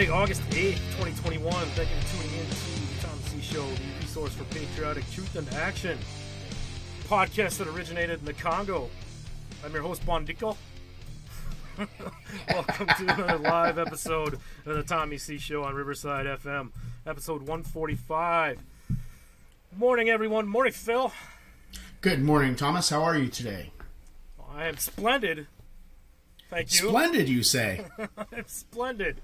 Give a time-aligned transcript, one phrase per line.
[0.00, 1.52] Sunday, August 8th, 2021.
[1.52, 3.40] Thank you for tuning in to the Tom C.
[3.42, 5.98] Show, the resource for patriotic truth and action.
[7.04, 8.88] Podcast that originated in the Congo.
[9.62, 10.56] I'm your host, Bondico.
[12.48, 15.36] Welcome to another live episode of the Tommy C.
[15.36, 16.70] Show on Riverside FM,
[17.06, 18.58] episode 145.
[19.76, 20.48] Morning, everyone.
[20.48, 21.12] Morning, Phil.
[22.00, 22.88] Good morning, Thomas.
[22.88, 23.70] How are you today?
[24.50, 25.46] I am splendid.
[26.48, 26.88] Thank you.
[26.88, 27.84] Splendid, you say.
[27.98, 29.20] I'm splendid.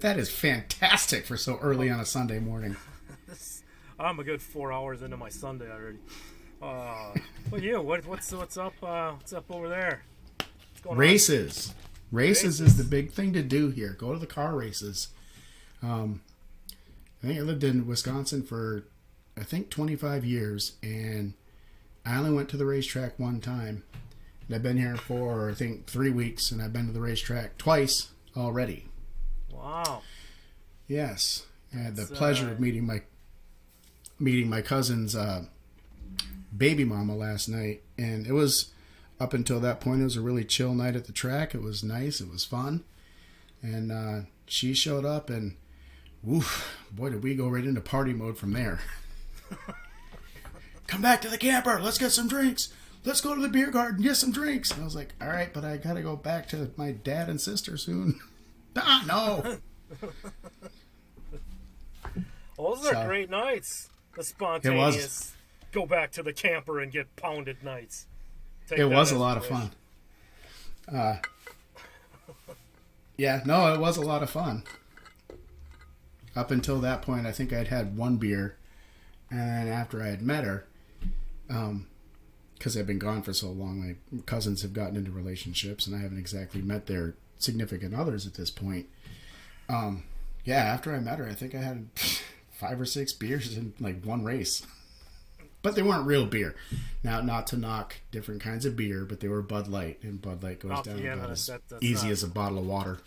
[0.00, 2.76] That is fantastic for so early on a Sunday morning.
[3.98, 5.98] I'm a good four hours into my Sunday already.
[6.62, 7.14] Uh,
[7.50, 8.74] well, you, what, what's what's up?
[8.80, 10.02] Uh, what's up over there?
[10.86, 10.96] On?
[10.96, 11.74] Races.
[12.12, 13.96] Races is the big thing to do here.
[13.98, 15.08] Go to the car races.
[15.82, 16.22] Um,
[17.22, 18.84] I think I lived in Wisconsin for,
[19.36, 21.34] I think, 25 years, and
[22.06, 23.82] I only went to the racetrack one time.
[24.46, 27.58] And I've been here for, I think, three weeks, and I've been to the racetrack
[27.58, 28.86] twice already.
[29.58, 30.02] Wow.
[30.86, 33.02] Yes, I had the pleasure uh, of meeting my
[34.18, 35.44] meeting my cousin's uh,
[36.56, 38.72] baby mama last night, and it was
[39.20, 40.00] up until that point.
[40.00, 41.54] It was a really chill night at the track.
[41.54, 42.20] It was nice.
[42.20, 42.84] It was fun,
[43.62, 45.56] and uh, she showed up, and
[46.22, 48.80] woof, boy, did we go right into party mode from there.
[50.86, 51.78] Come back to the camper.
[51.80, 52.72] Let's get some drinks.
[53.04, 54.02] Let's go to the beer garden.
[54.02, 54.70] Get some drinks.
[54.70, 57.40] And I was like, all right, but I gotta go back to my dad and
[57.40, 58.20] sister soon.
[58.76, 59.58] ah, no.
[62.56, 63.90] Well, those are great nights.
[64.16, 65.34] The spontaneous
[65.72, 68.06] go back to the camper and get pounded nights.
[68.68, 69.70] Take it was a lot of fun.
[70.90, 71.16] Uh,
[73.16, 74.64] yeah, no, it was a lot of fun.
[76.36, 78.56] Up until that point, I think I'd had one beer,
[79.30, 80.66] and then after I had met her,
[81.46, 86.00] because I've been gone for so long, my cousins have gotten into relationships, and I
[86.00, 88.86] haven't exactly met their significant others at this point.
[89.68, 90.04] Um,
[90.44, 91.88] yeah, after I met her, I think I had
[92.52, 94.66] five or six beers in like one race.
[95.60, 96.54] But they weren't real beer.
[97.02, 100.42] Now, not to knock different kinds of beer, but they were Bud Light, and Bud
[100.42, 102.66] Light goes Oh, down yeah, about no, as that- easy not- as a bottle of
[102.66, 102.98] water.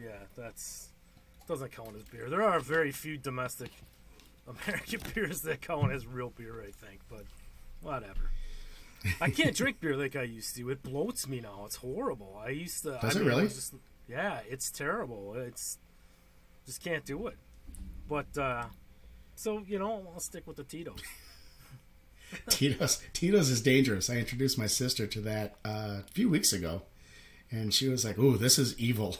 [0.00, 0.88] Yeah, that's
[1.48, 2.28] doesn't count as beer.
[2.28, 3.70] There are very few domestic
[4.66, 7.00] American beers that count as real beer, I think.
[7.10, 7.24] But
[7.80, 8.30] whatever.
[9.20, 10.70] I can't drink beer like I used to.
[10.70, 11.62] It bloats me now.
[11.66, 12.40] It's horrible.
[12.44, 12.98] I used to.
[13.00, 13.48] Does I it mean, I really?
[13.48, 13.74] Just,
[14.08, 15.34] yeah, it's terrible.
[15.34, 15.78] It's
[16.66, 17.36] just can't do it.
[18.08, 18.64] But uh
[19.36, 21.02] so you know, I'll stick with the Tito's.
[22.48, 24.08] Tito's Tito's is dangerous.
[24.08, 26.82] I introduced my sister to that uh, a few weeks ago,
[27.50, 29.16] and she was like, "Ooh, this is evil."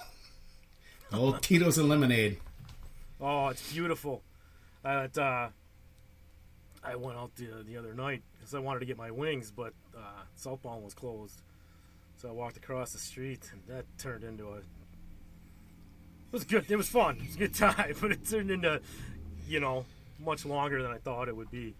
[1.12, 2.40] Old Tito's and lemonade.
[3.20, 4.22] Oh, it's beautiful.
[4.84, 5.48] Uh, it, uh,
[6.84, 9.72] I went out the, the other night because I wanted to get my wings, but
[9.96, 10.00] uh,
[10.36, 11.40] Southbound was closed.
[12.16, 14.56] So I walked across the street, and that turned into a.
[14.58, 14.62] It
[16.32, 16.70] was good.
[16.70, 17.16] It was fun.
[17.16, 18.80] It was a good time, but it turned into,
[19.48, 19.84] you know,
[20.18, 21.74] much longer than I thought it would be.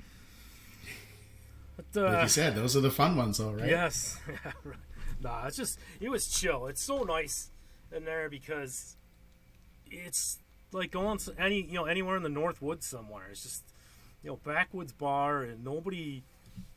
[1.76, 3.68] But, uh, Like you said, those are the fun ones, though, right?
[3.68, 4.18] Yes.
[5.20, 6.66] nah, it's just it was chill.
[6.66, 7.50] It's so nice
[7.94, 8.96] in there because
[9.90, 10.38] it's
[10.72, 13.28] like going to any you know anywhere in the North Woods somewhere.
[13.30, 13.64] It's just
[14.24, 16.24] you know backwoods bar and nobody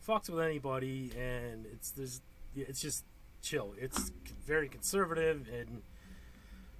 [0.07, 2.21] fucks with anybody and it's there's
[2.55, 3.05] it's just
[3.41, 3.73] chill.
[3.79, 4.11] It's
[4.45, 5.81] very conservative and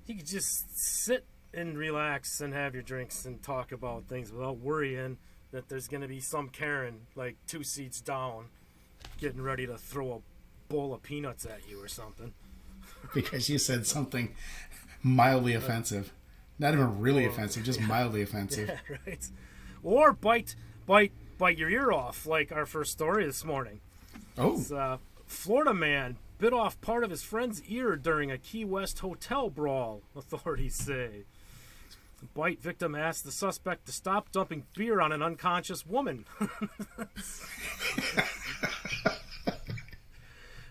[0.06, 4.58] you can just sit and relax and have your drinks and talk about things without
[4.58, 5.18] worrying
[5.52, 8.46] that there's going to be some Karen like two seats down
[9.20, 12.34] getting ready to throw a bowl of peanuts at you or something.
[13.14, 14.34] Because you said something
[15.04, 16.12] mildly offensive.
[16.60, 18.70] Not even really offensive, just mildly offensive.
[18.90, 19.28] Yeah, right.
[19.84, 20.56] Or bite,
[20.86, 23.80] bite, bite your ear off, like our first story this morning.
[24.38, 29.00] Oh, uh, Florida man bit off part of his friend's ear during a Key West
[29.00, 30.02] hotel brawl.
[30.16, 31.24] Authorities say.
[32.20, 36.26] The bite victim asked the suspect to stop dumping beer on an unconscious woman.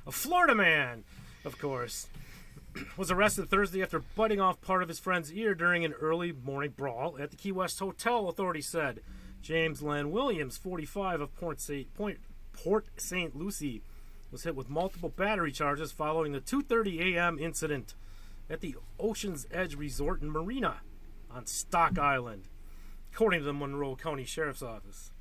[0.07, 1.05] a Florida man,
[1.45, 2.09] of course,
[2.97, 6.73] was arrested Thursday after biting off part of his friend's ear during an early morning
[6.77, 9.01] brawl at the Key West Hotel, authorities said.
[9.43, 11.93] James Len Williams, 45 of Port St.
[11.95, 12.19] Point,
[12.53, 13.37] Port St.
[13.37, 13.83] Lucie,
[14.31, 17.39] was hit with multiple battery charges following the 2:30 a.m.
[17.39, 17.95] incident
[18.51, 20.81] at the Ocean's Edge Resort and Marina
[21.31, 22.49] on Stock Island,
[23.13, 25.13] according to the Monroe County Sheriff's Office.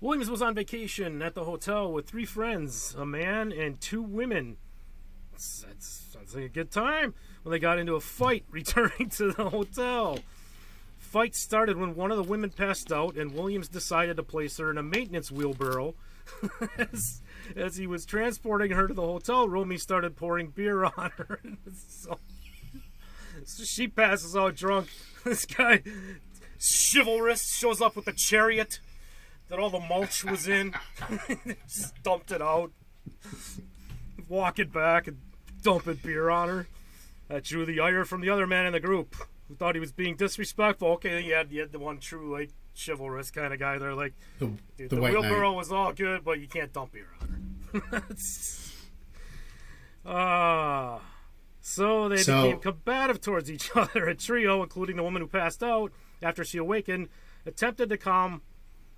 [0.00, 4.56] Williams was on vacation at the hotel with three friends, a man and two women.
[5.32, 5.42] That
[6.30, 10.18] sounds like a good time when they got into a fight returning to the hotel.
[10.98, 14.70] Fight started when one of the women passed out, and Williams decided to place her
[14.70, 15.94] in a maintenance wheelbarrow.
[16.78, 17.22] as,
[17.56, 21.40] as he was transporting her to the hotel room, he started pouring beer on her.
[21.76, 22.18] so,
[23.44, 24.88] So she passes out drunk.
[25.24, 25.82] This guy,
[26.58, 28.80] chivalrous, shows up with a chariot
[29.48, 30.74] that all the mulch was in.
[31.66, 32.70] Just dumped it out.
[34.28, 35.18] Walking back and
[35.62, 36.66] dumping beer on her.
[37.28, 39.14] That drew the ire from the other man in the group
[39.48, 40.88] who thought he was being disrespectful.
[40.92, 43.94] Okay, you had, you had the one true, like, chivalrous kind of guy there.
[43.94, 45.54] Like, The, the the, knight.
[45.54, 48.02] was all good, but you can't dump beer on her.
[50.06, 51.00] Ah.
[51.60, 54.08] so they So- became combative towards each other.
[54.08, 55.92] A trio, including the woman who passed out
[56.22, 57.08] after she awakened,
[57.46, 58.42] attempted to calm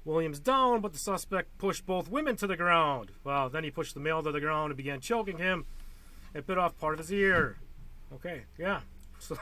[0.05, 3.11] Williams down, but the suspect pushed both women to the ground.
[3.25, 5.67] Well, then he pushed the male to the ground and began choking him
[6.35, 7.59] and bit off part of his ear.
[8.15, 8.81] Okay, yeah.
[9.21, 9.37] So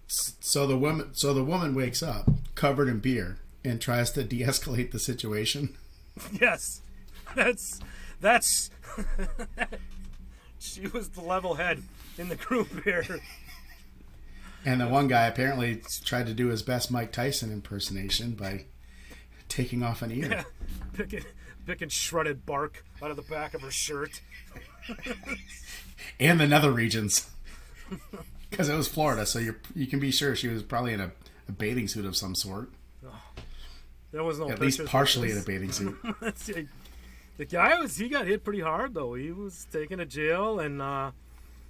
[0.00, 4.92] So the woman, so the woman wakes up covered in beer and tries to de-escalate
[4.92, 5.76] the situation.
[6.40, 6.82] yes,
[7.34, 7.80] that's
[8.20, 8.70] that's.
[10.58, 11.82] she was the level head
[12.16, 13.20] in the group here.
[14.64, 18.66] And the one guy apparently tried to do his best Mike Tyson impersonation by
[19.48, 20.28] taking off an ear.
[20.30, 20.44] Yeah,
[20.92, 21.24] picking,
[21.68, 24.22] picking shredded bark out of the back of her shirt.
[26.20, 27.28] and the nether regions
[28.50, 31.12] because it was Florida, so you you can be sure she was probably in a,
[31.46, 32.70] a bathing suit of some sort,
[34.10, 35.96] There was no at least partially in a bathing suit.
[37.36, 39.14] The guy was he got hit pretty hard though.
[39.14, 41.12] He was taken to jail and uh,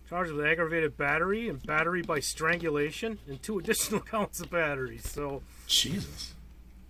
[0.09, 4.97] charged with aggravated battery and battery by strangulation and two additional counts of battery.
[4.97, 6.33] So Jesus,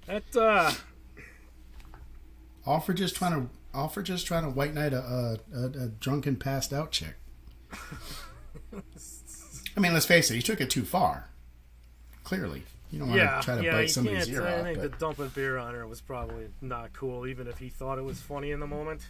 [0.06, 0.70] that uh,
[2.68, 5.88] all for just trying to all for just trying to white knight a, a, a,
[5.88, 7.14] drunken passed out chick.
[9.76, 11.28] I mean, let's face it, he took it too far.
[12.24, 14.92] Clearly, you don't want yeah, to try to yeah, bite somebody's ear I think But
[14.92, 18.20] the dumping beer on her was probably not cool, even if he thought it was
[18.20, 19.06] funny in the moment.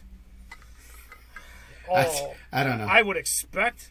[1.91, 1.95] Oh,
[2.53, 2.87] I, I don't know.
[2.87, 3.91] I would expect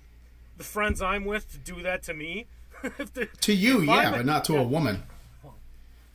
[0.57, 2.45] the friends I'm with to do that to me.
[3.41, 4.59] to you, yeah, but not to yeah.
[4.59, 5.03] a woman.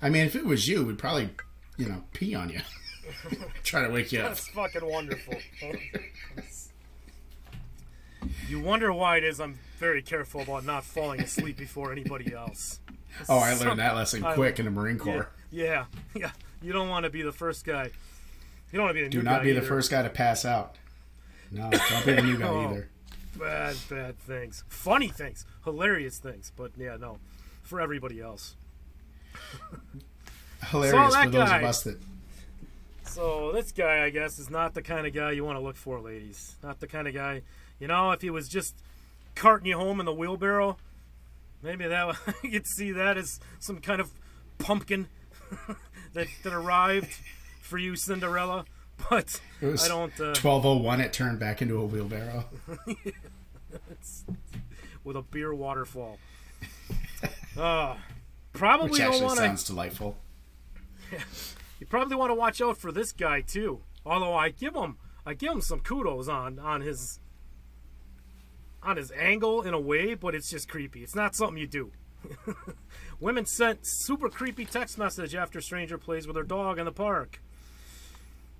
[0.00, 1.30] I mean, if it was you, we'd probably,
[1.76, 2.60] you know, pee on you,
[3.64, 4.28] try to wake you up.
[4.28, 5.34] That's fucking wonderful.
[8.48, 12.80] you wonder why it is I'm very careful about not falling asleep before anybody else.
[13.28, 15.28] Oh, I Some- learned that lesson I- quick in the Marine Corps.
[15.50, 16.30] yeah, yeah.
[16.62, 17.84] You don't want to be the first guy.
[18.70, 20.08] You don't want to be the Do new not guy be the first guy to
[20.10, 20.76] pass out.
[21.50, 22.64] No, don't be the new guy Oh.
[22.70, 22.88] either.
[23.38, 24.62] Bad, bad things.
[24.68, 25.44] Funny things.
[25.64, 26.52] Hilarious things.
[26.56, 27.18] But yeah, no.
[27.62, 28.56] For everybody else.
[30.70, 31.58] Hilarious that for those guy.
[31.58, 31.98] of us that.
[33.12, 35.76] So this guy, I guess, is not the kind of guy you want to look
[35.76, 36.56] for, ladies.
[36.62, 37.42] Not the kind of guy.
[37.78, 38.74] You know, if he was just
[39.34, 40.78] carting you home in the wheelbarrow,
[41.62, 44.10] maybe that you could see that as some kind of
[44.58, 45.08] pumpkin
[46.14, 47.12] that that arrived
[47.60, 48.64] for you, Cinderella.
[49.10, 50.12] But It was I don't.
[50.18, 52.46] Uh, 1201, it turned back into a wheelbarrow.
[55.04, 56.18] with a beer waterfall.
[57.58, 57.96] Uh,
[58.52, 60.16] probably Which actually sounds delightful.
[61.82, 63.80] You probably want to watch out for this guy too.
[64.06, 67.18] Although I give him, I give him some kudos on on his
[68.84, 71.02] on his angle in a way, but it's just creepy.
[71.02, 71.90] It's not something you do.
[73.20, 77.42] Women sent super creepy text message after stranger plays with her dog in the park.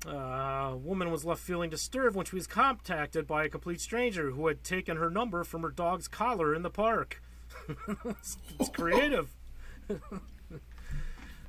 [0.05, 4.49] Uh, woman was left feeling disturbed when she was contacted by a complete stranger who
[4.49, 7.23] had taken her number from her dog's collar in the park.
[8.05, 9.33] it's, it's creative.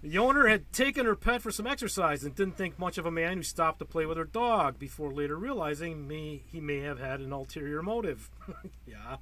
[0.03, 3.11] The owner had taken her pet for some exercise and didn't think much of a
[3.11, 6.99] man who stopped to play with her dog before later realizing may, he may have
[6.99, 8.29] had an ulterior motive.
[8.85, 9.15] yeah.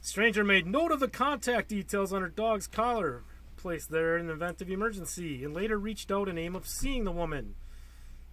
[0.00, 3.22] Stranger made note of the contact details on her dog's collar
[3.56, 7.04] placed there in the event of emergency and later reached out in aim of seeing
[7.04, 7.54] the woman.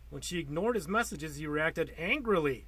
[0.09, 2.65] When she ignored his messages, he reacted angrily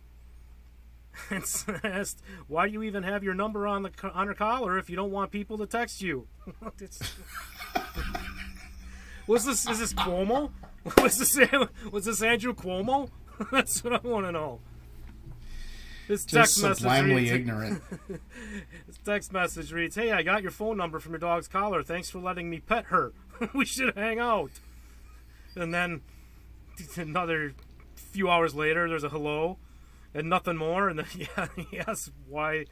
[1.31, 1.43] and
[1.83, 4.95] asked, "Why do you even have your number on the on her collar if you
[4.95, 6.27] don't want people to text you?"
[9.29, 10.50] Was this is this Cuomo?
[11.03, 11.38] Was this
[11.91, 13.12] was this Andrew Cuomo?
[13.51, 14.59] That's what I want to know.
[16.07, 17.83] His Just text message sublimely reads, ignorant.
[18.88, 21.83] his text message reads, "Hey, I got your phone number from your dog's collar.
[21.83, 23.13] Thanks for letting me pet her.
[23.53, 24.50] we should hang out."
[25.55, 26.01] And then
[26.98, 27.53] another
[27.93, 29.59] few hours later, there's a hello,
[30.12, 30.89] and nothing more.
[30.89, 32.65] And then yeah, he asks why.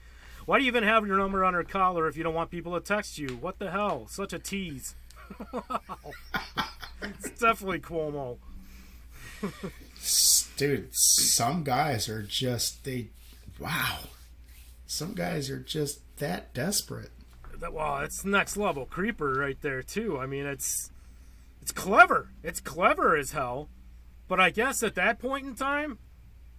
[0.48, 2.74] Why do you even have your number on her collar if you don't want people
[2.74, 3.38] to text you?
[3.42, 4.08] What the hell?
[4.08, 4.96] Such a tease.
[5.51, 6.12] Wow.
[7.01, 8.38] It's definitely Cuomo.
[10.57, 13.10] Dude, some guys are just, they,
[13.60, 14.00] wow.
[14.88, 17.12] Some guys are just that desperate.
[17.60, 20.17] That, wow, it's next level creeper right there too.
[20.17, 20.91] I mean, it's
[21.62, 22.29] it's clever.
[22.43, 23.67] It's clever as hell.
[24.27, 26.00] But I guess at that point in time,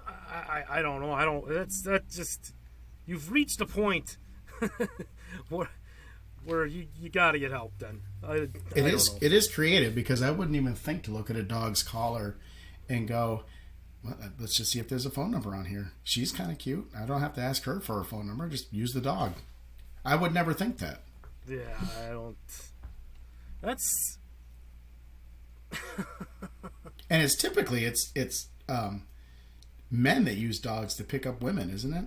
[0.07, 1.13] I I, I don't know.
[1.13, 1.49] I don't.
[1.49, 2.53] That's that just
[3.07, 4.19] you've reached a point
[5.49, 5.71] where
[6.45, 7.73] where you, you got to get help.
[7.79, 11.31] Then I, It I is it is creative because I wouldn't even think to look
[11.31, 12.37] at a dog's collar
[12.89, 13.45] and go,
[14.05, 15.93] well, let's just see if there's a phone number on here.
[16.05, 16.89] She's kind of cute.
[16.97, 18.49] I don't have to ask her for her phone number.
[18.49, 19.35] Just use the dog.
[20.05, 21.03] I would never think that.
[21.49, 21.61] Yeah,
[22.07, 22.37] I don't.
[23.61, 24.19] That's
[27.11, 29.07] And it's typically it's it's um,
[29.91, 32.05] men that use dogs to pick up women, isn't it?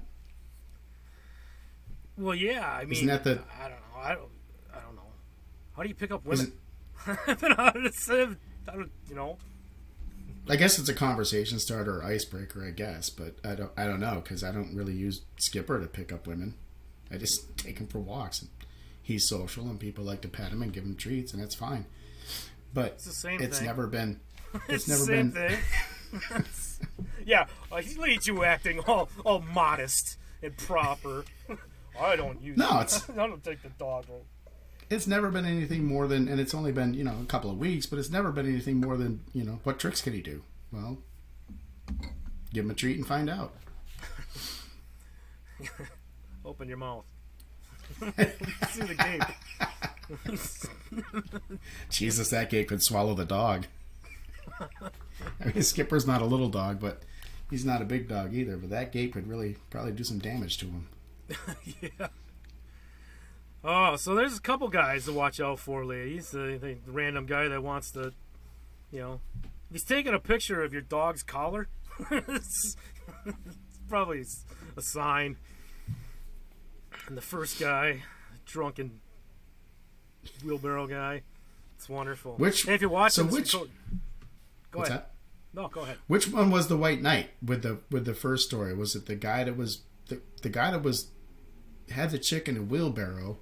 [2.17, 2.69] well, yeah.
[2.69, 3.99] I mean, Isn't that the- I don't know.
[4.01, 4.09] I don't.
[4.09, 4.29] I don't know.
[5.75, 6.53] How do you pick up women?
[7.07, 8.27] I don't know how to say.
[8.67, 8.91] I don't.
[9.09, 9.37] You know.
[10.49, 13.99] I guess it's a conversation starter or icebreaker, I guess, but I don't I don't
[13.99, 16.55] know because I don't really use Skipper to pick up women.
[17.11, 18.41] I just take him for walks.
[18.41, 18.49] And
[19.01, 21.85] he's social, and people like to pet him and give him treats, and that's fine.
[22.73, 23.67] But It's the same it's thing.
[23.67, 24.19] never been.
[24.67, 25.57] It's, It's never the same been.
[26.41, 26.45] thing.
[27.25, 27.45] yeah,
[27.81, 31.23] he leads you acting all all modest and proper.
[31.99, 32.57] I don't use.
[32.57, 34.05] No, it's- I don't take the dog.
[34.91, 37.57] It's never been anything more than, and it's only been you know a couple of
[37.57, 40.43] weeks, but it's never been anything more than you know what tricks can he do?
[40.69, 40.97] Well,
[42.53, 43.53] give him a treat and find out.
[46.45, 47.05] Open your mouth.
[48.01, 49.23] See the gape.
[51.89, 53.67] Jesus, that gate could swallow the dog.
[54.59, 57.03] I mean, Skipper's not a little dog, but
[57.49, 58.57] he's not a big dog either.
[58.57, 60.87] But that gate could really probably do some damage to him.
[61.81, 62.07] yeah.
[63.63, 66.31] Oh, so there's a couple guys to watch out for, ladies.
[66.31, 68.11] The, the random guy that wants to,
[68.91, 71.67] you know, if he's taking a picture of your dog's collar.
[72.09, 72.75] it's,
[73.25, 74.23] it's probably
[74.75, 75.37] a sign.
[77.07, 78.01] And the first guy,
[78.45, 78.99] drunken
[80.43, 81.21] wheelbarrow guy,
[81.77, 82.33] it's wonderful.
[82.37, 83.67] Which- and if you're watching, so which- go,
[84.71, 84.91] go ahead.
[84.91, 85.11] that?
[85.53, 85.97] No, go ahead.
[86.07, 88.73] Which one was the White Knight with the with the first story?
[88.73, 91.07] Was it the guy that was the the guy that was
[91.89, 93.37] had the chick in a wheelbarrow?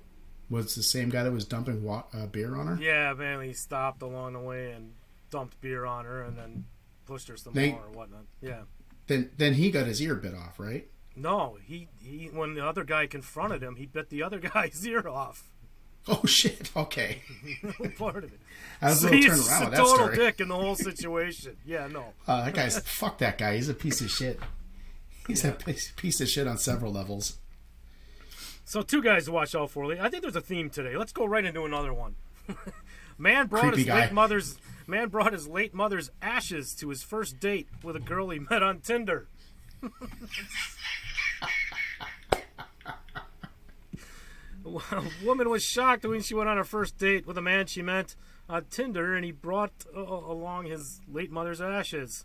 [0.50, 2.78] Was the same guy that was dumping wa- uh, beer on her?
[2.82, 4.94] Yeah, apparently he stopped along the way and
[5.30, 6.66] dumped beer on her and then
[7.06, 8.26] pushed her some They- more or whatnot.
[8.42, 8.62] Yeah.
[9.08, 10.88] Then then he got his ear bit off, right?
[11.16, 15.08] No, he, he when the other guy confronted him, he bit the other guy's ear
[15.08, 15.50] off.
[16.08, 16.72] Oh shit!
[16.76, 17.22] Okay,
[17.98, 18.40] Part of it.
[18.82, 20.16] I was a little turned around a total story.
[20.16, 21.58] dick in the whole situation.
[21.66, 22.14] Yeah, no.
[22.28, 23.56] Uh, that guy's fuck that guy.
[23.58, 24.40] He's a piece of shit.
[25.28, 25.52] He's Yeah.
[25.68, 27.39] a piece of shit on several levels.
[28.70, 29.92] So two guys to watch out for.
[30.00, 30.96] I think there's a theme today.
[30.96, 32.14] Let's go right into another one.
[33.18, 34.02] man brought Creepy his guy.
[34.02, 38.30] late mother's man brought his late mother's ashes to his first date with a girl
[38.30, 39.28] he met on Tinder.
[44.92, 47.82] A woman was shocked when she went on her first date with a man she
[47.82, 48.14] met
[48.48, 52.24] on Tinder, and he brought uh, along his late mother's ashes.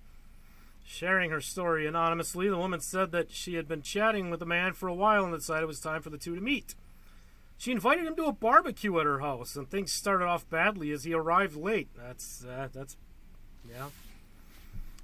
[0.86, 4.74] Sharing her story anonymously, the woman said that she had been chatting with the man
[4.74, 6.74] for a while and decided it was time for the two to meet.
[7.56, 11.04] She invited him to a barbecue at her house, and things started off badly as
[11.04, 11.88] he arrived late.
[11.96, 12.96] That's uh, that's
[13.68, 13.88] yeah.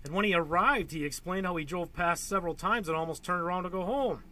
[0.04, 3.42] And when he arrived, he explained how he drove past several times and almost turned
[3.42, 4.22] around to go home.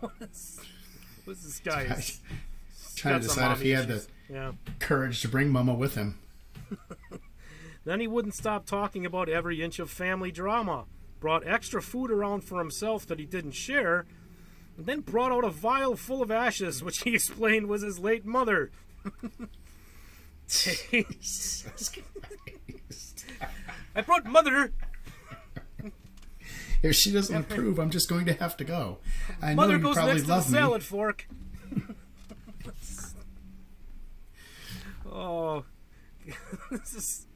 [0.00, 0.60] what's,
[1.24, 1.86] what's this guy?
[1.94, 2.20] He's
[2.96, 4.52] Trying to decide if he had the yeah.
[4.78, 6.18] courage to bring Mama with him.
[7.84, 10.84] Then he wouldn't stop talking about every inch of family drama.
[11.20, 14.06] Brought extra food around for himself that he didn't share,
[14.76, 18.24] and then brought out a vial full of ashes, which he explained was his late
[18.24, 18.70] mother.
[23.96, 24.72] I brought mother.
[26.82, 28.98] If she doesn't approve, I'm just going to have to go.
[29.40, 30.58] I know Mother you goes probably next to the love me.
[30.58, 31.26] salad fork.
[35.10, 35.64] oh,
[36.70, 37.26] this is.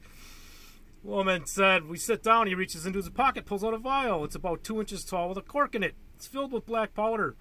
[1.09, 2.45] Woman said, "We sit down.
[2.47, 4.23] He reaches into his pocket, pulls out a vial.
[4.23, 5.95] It's about two inches tall with a cork in it.
[6.15, 7.35] It's filled with black powder.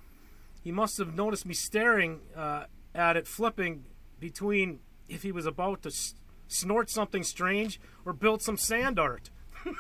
[0.65, 3.85] He must have noticed me staring uh, at it, flipping
[4.19, 6.15] between if he was about to s-
[6.47, 9.31] snort something strange or build some sand art."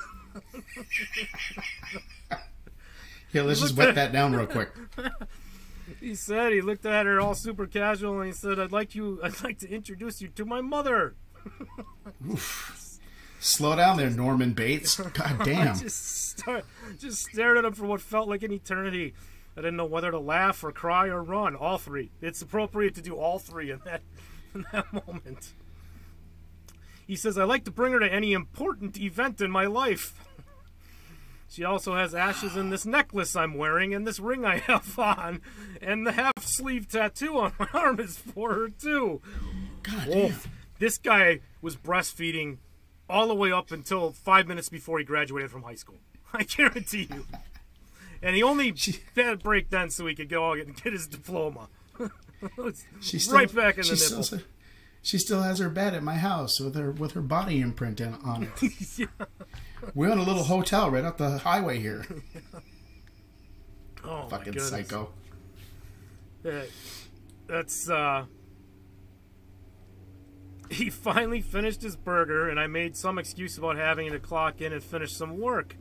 [3.30, 4.70] Yeah, let's just wet that down real quick.
[6.00, 9.20] He said he looked at her all super casual and he said, "I'd like you.
[9.22, 11.14] I'd like to introduce you to my mother."
[13.40, 14.96] Slow down there, Norman Bates.
[15.12, 15.78] God damn.
[15.78, 16.64] just start,
[16.98, 19.14] just stared at him for what felt like an eternity.
[19.56, 21.56] I didn't know whether to laugh or cry or run.
[21.56, 22.10] All three.
[22.20, 24.02] It's appropriate to do all three in that
[24.54, 25.52] in that moment.
[27.06, 30.14] He says, "I like to bring her to any important event in my life."
[31.50, 35.40] She also has ashes in this necklace I'm wearing and this ring I have on,
[35.80, 39.22] and the half sleeve tattoo on my arm is for her too.
[39.82, 40.40] God oh, damn.
[40.78, 42.58] This guy was breastfeeding
[43.08, 45.98] all the way up until five minutes before he graduated from high school.
[46.32, 47.26] I guarantee you.
[48.22, 48.74] and he only
[49.16, 51.68] had a break then so he could go out and get his diploma.
[53.00, 54.22] She's right back in the nipple.
[54.22, 54.40] Still,
[55.02, 58.14] she still has her bed at my house with her with her body imprint in,
[58.14, 58.98] on it.
[58.98, 59.06] yeah.
[59.94, 62.04] We're in a little hotel right up the highway here.
[64.04, 65.10] Oh Fucking psycho.
[67.46, 68.26] That's uh
[70.70, 74.72] he finally finished his burger and I made some excuse about having to clock in
[74.72, 75.76] and finish some work.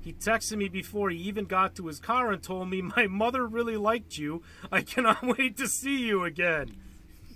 [0.00, 3.46] He texted me before he even got to his car and told me my mother
[3.46, 4.42] really liked you.
[4.70, 6.76] I cannot wait to see you again.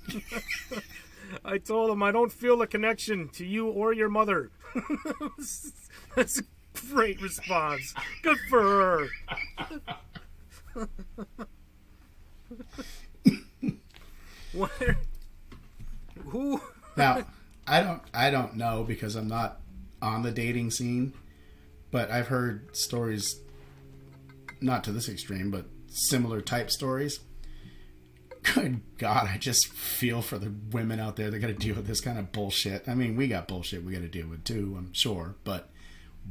[1.44, 4.50] I told him I don't feel a connection to you or your mother.
[6.16, 6.42] That's a
[6.92, 7.94] great response.
[8.22, 9.08] Good for her.
[14.52, 14.98] Where?
[16.26, 16.60] Who?
[16.96, 17.24] Now,
[17.66, 19.60] I don't I don't know because I'm not
[20.00, 21.12] on the dating scene,
[21.90, 23.40] but I've heard stories
[24.60, 27.20] not to this extreme, but similar type stories.
[28.54, 31.86] Good God, I just feel for the women out there that got to deal with
[31.88, 32.88] this kind of bullshit.
[32.88, 35.68] I mean, we got bullshit we got to deal with too, I'm sure, but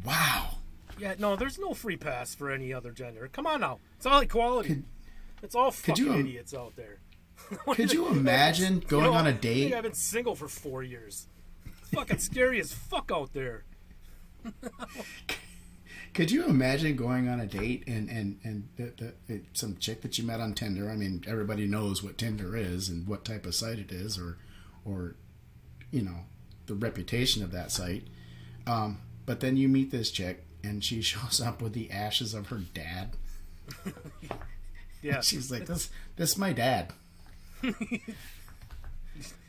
[0.05, 0.51] wow.
[0.97, 3.29] Yeah, no, there's no free pass for any other gender.
[3.31, 4.69] Come on now, it's all equality.
[4.69, 4.83] Could-
[5.43, 6.99] it's all fucking you idiots out there.
[7.73, 9.73] Could you imagine You going know, on a date?
[9.73, 11.27] I've been single for four years.
[11.93, 13.63] fucking scary as fuck out there.
[16.13, 20.17] Could you imagine going on a date and and and the, the, some chick that
[20.17, 20.89] you met on Tinder?
[20.89, 24.37] I mean, everybody knows what Tinder is and what type of site it is, or
[24.85, 25.15] or
[25.91, 26.21] you know
[26.67, 28.07] the reputation of that site.
[28.65, 32.47] Um, but then you meet this chick and she shows up with the ashes of
[32.47, 33.17] her dad.
[35.01, 36.93] Yeah, She's like, "This this is my dad."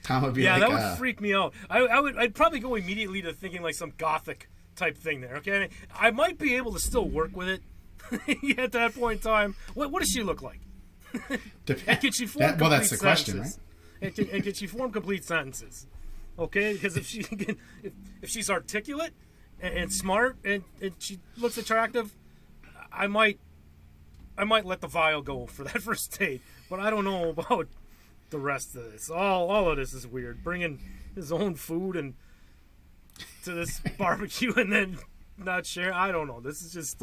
[0.03, 1.53] Tom would be yeah, like, that would uh, freak me out.
[1.69, 5.37] I, I would, I'd probably go immediately to thinking like some gothic type thing there.
[5.37, 7.63] Okay, I might be able to still work with it
[8.59, 9.57] at that point in time.
[9.75, 10.61] What, what does she look like?
[11.67, 13.49] dep- can she form that- well, that's the question, right?
[13.49, 13.61] sentences?
[14.01, 15.87] And can, and can she form complete sentences?
[16.39, 19.13] Okay, because if she can, if, if she's articulate
[19.61, 22.15] and, and smart and, and she looks attractive,
[22.93, 23.41] I might
[24.39, 26.43] I might let the vial go for that first date.
[26.69, 27.69] But I don't know about
[28.37, 29.09] the rest of this.
[29.11, 30.45] All all of this is weird.
[30.45, 30.79] Bringing
[31.15, 32.15] his own food and
[33.45, 34.99] to this barbecue and then
[35.39, 35.93] not share.
[35.93, 36.41] I don't know.
[36.41, 37.01] This is just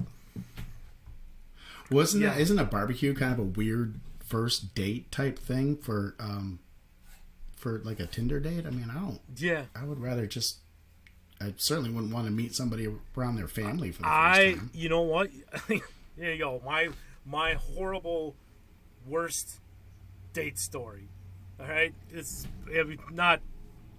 [1.90, 2.30] Wasn't Yeah.
[2.34, 6.60] that isn't a barbecue kind of a weird first date type thing for um
[7.56, 8.66] for like a Tinder date?
[8.66, 9.20] I mean, I don't.
[9.38, 9.64] yeah.
[9.76, 10.58] I would rather just.
[11.42, 14.70] I certainly wouldn't want to meet somebody around their family for the first I, time.
[14.74, 15.30] you know what?
[16.18, 16.62] there you go.
[16.66, 16.90] My
[17.26, 18.36] my horrible,
[19.06, 19.60] worst
[20.34, 21.10] date story.
[21.64, 23.40] All right, it's it not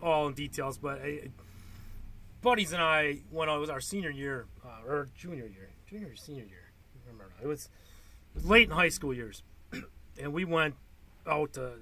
[0.03, 1.31] all in details, but I,
[2.42, 6.16] buddies and I, when it was our senior year uh, or junior year, junior or
[6.16, 7.33] senior year, I remember.
[7.42, 7.70] It was,
[8.35, 9.42] it was late in high school years,
[10.20, 10.74] and we went
[11.27, 11.72] out to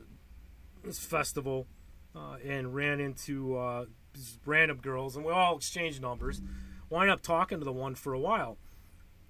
[0.85, 1.66] this festival
[2.14, 3.87] uh, and ran into uh,
[4.47, 6.40] random girls, and we all exchanged numbers.
[6.90, 8.57] Wind up talking to the one for a while,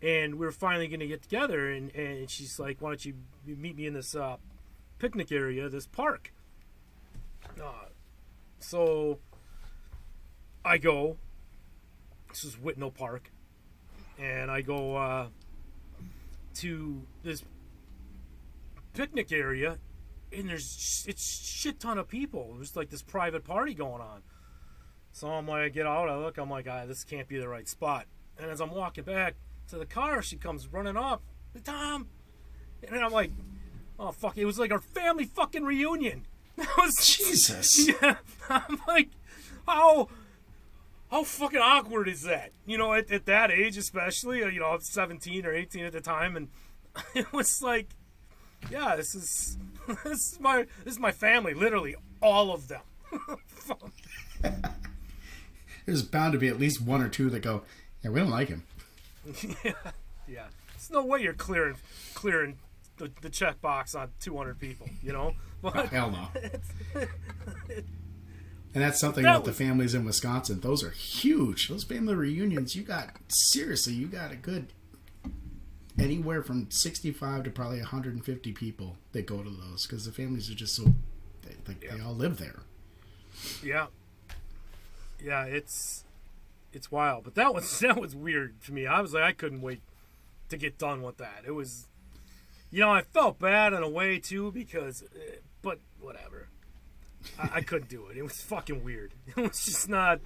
[0.03, 1.71] and we were finally going to get together.
[1.71, 3.15] And, and she's like, "Why don't you
[3.47, 4.37] meet me in this uh,
[4.99, 6.31] picnic area, this park?"
[7.63, 7.87] Uh,
[8.59, 9.19] so
[10.65, 11.17] I go.
[12.31, 13.31] This is Whitnall Park,
[14.19, 15.27] and I go uh,
[16.55, 17.45] to this
[18.95, 19.79] picnic area,
[20.33, 22.55] and there's it's shit ton of people.
[22.57, 24.23] There's like this private party going on.
[25.13, 27.49] So I'm like, I get out, I look, I'm like, ah, this can't be the
[27.49, 28.07] right spot.
[28.39, 29.35] And as I'm walking back
[29.69, 31.23] to the car, she comes running up,
[31.65, 32.09] Tom,
[32.89, 33.31] and I'm like,
[33.99, 36.27] oh fuck, it was like our family fucking reunion.
[36.57, 37.89] That was Jesus.
[38.03, 38.17] yeah.
[38.49, 39.09] I'm like,
[39.67, 40.09] how
[41.11, 42.53] how fucking awkward is that?
[42.67, 45.85] You know, at, at that age, especially, uh, you know, I was 17 or 18
[45.85, 46.49] at the time, and
[47.15, 47.89] it was like,
[48.71, 49.57] yeah, this is
[50.05, 52.83] this is my this is my family, literally all of them.
[55.87, 57.63] There's bound to be at least one or two that go,
[58.03, 58.63] "Yeah, we don't like him."
[59.65, 59.73] yeah,
[60.29, 60.47] yeah.
[60.73, 61.77] There's no way you're clearing
[62.15, 62.59] clearing
[63.03, 65.35] the, the check box on 200 people, you know.
[65.65, 67.05] Oh, but Hell no.
[68.75, 70.61] And that's something That about the families in Wisconsin.
[70.61, 71.69] Those are huge.
[71.69, 74.73] Those family reunions, you got seriously, you got a good
[75.99, 80.55] anywhere from 65 to probably 150 people that go to those because the families are
[80.55, 80.85] just so
[81.43, 82.61] they, like they all live there.
[83.63, 83.89] Yeah.
[85.23, 86.05] Yeah, it's
[86.73, 87.25] it's wild.
[87.25, 88.87] But that was that was weird to me.
[88.87, 89.83] I was like I couldn't wait
[90.49, 91.43] to get done with that.
[91.47, 91.89] It was
[92.73, 96.49] you know, I felt bad in a way too because eh, but whatever.
[97.39, 98.17] I, I couldn't do it.
[98.17, 99.13] It was fucking weird.
[99.37, 100.21] It was just not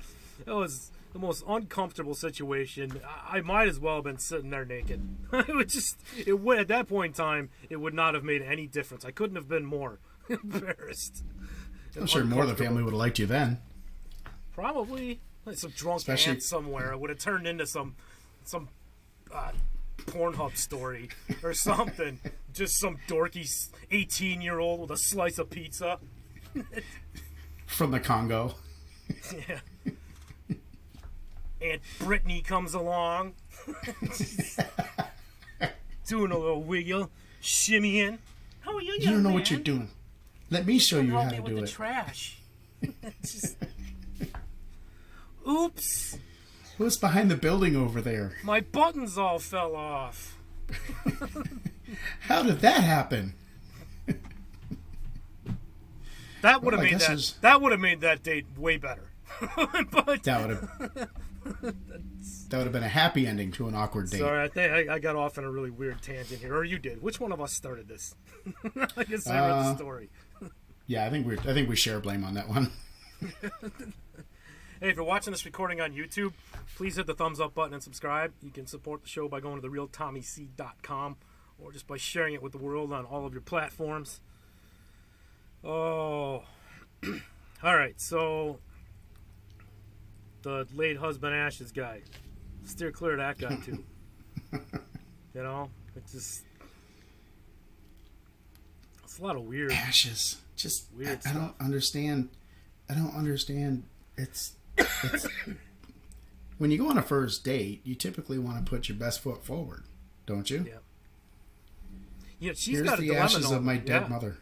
[0.46, 3.00] it was the most uncomfortable situation.
[3.30, 5.00] I, I might as well have been sitting there naked.
[5.32, 8.40] it would just it would at that point in time it would not have made
[8.42, 9.04] any difference.
[9.04, 11.24] I couldn't have been more embarrassed.
[11.98, 13.58] I'm sure more of the family would have liked you then.
[14.54, 16.92] Probably like some drunk Especially- aunt somewhere.
[16.92, 17.96] It would have turned into some
[18.44, 18.68] some
[19.34, 19.52] uh,
[20.06, 21.08] Pornhub story
[21.42, 22.18] or something.
[22.52, 25.98] Just some dorky eighteen year old with a slice of pizza.
[27.66, 28.54] From the Congo.
[29.48, 29.60] Yeah.
[31.60, 33.32] Aunt Brittany comes along,
[36.06, 37.10] doing a little wiggle,
[37.42, 38.18] shimmying.
[38.60, 39.88] How are you, young You don't know what you're doing.
[40.50, 41.68] Let me show you how me to with do the it.
[41.70, 42.38] trash.
[43.22, 43.56] Just-
[45.48, 46.18] Oops,
[46.78, 48.36] Who's behind the building over there?
[48.42, 50.36] my buttons all fell off.
[52.20, 53.34] How did that happen?
[56.42, 57.10] That would have Well, made that.
[57.10, 59.10] it's- That would have made that date way better.
[59.56, 61.08] but That would have
[62.48, 64.18] that would have been a happy ending to an awkward date.
[64.18, 66.78] sorry, I think I, I got off on a really weird tangent here, or you
[66.78, 67.00] did.
[67.02, 68.14] Which one of us started this?
[68.96, 70.10] I guess I read the Uh, story.
[70.86, 72.70] Yeah, I think we I think we share blame on that one.
[74.78, 76.34] Hey, if you're watching this recording on YouTube,
[76.76, 78.34] please hit the thumbs up button and subscribe.
[78.42, 81.16] You can support the show by going to therealtommyc.com
[81.58, 84.20] or just by sharing it with the world on all of your platforms.
[85.64, 86.42] Oh.
[87.62, 88.58] all right, so
[90.42, 92.02] the late husband Ashes guy.
[92.64, 93.82] Steer clear of that guy, too.
[95.34, 96.42] you know, it's just.
[99.04, 99.72] It's a lot of weird.
[99.72, 100.36] Ashes.
[100.54, 102.28] Just Weird I, I don't understand.
[102.90, 103.84] I don't understand.
[104.18, 104.65] It's it's
[106.58, 109.44] when you go on a first date, you typically want to put your best foot
[109.44, 109.84] forward,
[110.26, 110.64] don't you?
[110.68, 110.78] Yeah.
[112.38, 114.08] Yeah, she's Here's got the ashes of my dead Yeah.
[114.08, 114.36] mother.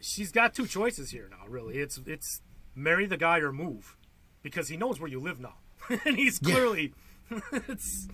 [0.00, 1.46] she's got two choices here now.
[1.48, 2.40] Really, it's it's
[2.74, 3.96] marry the guy or move,
[4.42, 5.54] because he knows where you live now,
[6.06, 6.54] and he's Yeah.
[6.54, 6.94] clearly
[7.52, 8.08] it's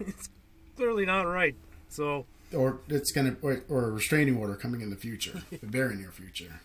[0.00, 0.28] it's
[0.76, 1.54] clearly not right.
[1.88, 5.94] So Or it's gonna or, or a restraining order coming in the future, the very
[5.94, 6.60] near future.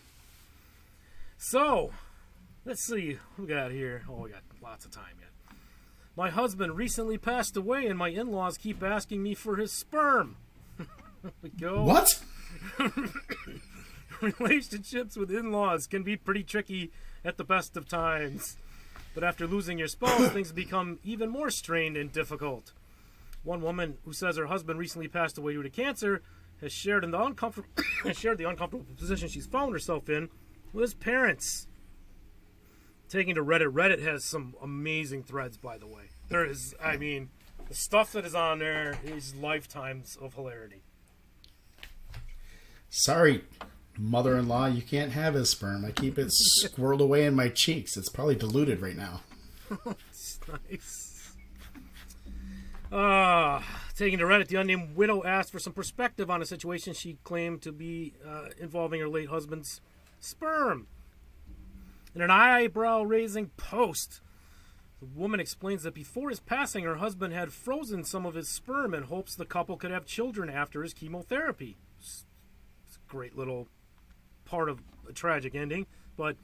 [1.37, 1.91] so
[2.67, 4.03] let's see what we got here.
[4.09, 5.29] Oh, we got lots of time yet.
[6.17, 10.35] My husband recently passed away, and my in-laws keep asking me for his sperm.
[11.41, 11.83] We go.
[11.83, 12.23] What?
[14.21, 16.91] relationships with in-laws can be pretty tricky
[17.25, 18.55] at the best of times
[19.13, 22.71] but after losing your spouse things become even more strained and difficult
[23.43, 26.21] one woman who says her husband recently passed away due to cancer
[26.61, 27.67] has shared in the uncomfortable
[28.03, 30.29] has shared the uncomfortable position she's found herself in
[30.73, 31.67] with his parents
[33.09, 37.29] taking to reddit reddit has some amazing threads by the way there is i mean
[37.67, 40.81] the stuff that is on there is lifetimes of hilarity
[42.89, 43.43] Sorry,
[43.97, 45.85] mother-in-law, you can't have his sperm.
[45.85, 46.27] I keep it
[46.63, 47.97] squirreled away in my cheeks.
[47.97, 49.21] It's probably diluted right now.
[50.69, 51.35] nice.
[52.91, 53.61] Uh,
[53.95, 57.61] taking to Reddit, the unnamed widow asked for some perspective on a situation she claimed
[57.63, 59.81] to be uh, involving her late husband's
[60.19, 60.87] sperm.
[62.17, 64.21] In an eyebrow raising post,
[64.99, 68.95] the woman explains that before his passing, her husband had frozen some of his sperm
[68.95, 71.77] in hopes the couple could have children after his chemotherapy.
[71.99, 72.25] It's
[72.95, 73.67] a great little
[74.45, 75.85] part of a tragic ending,
[76.17, 76.37] but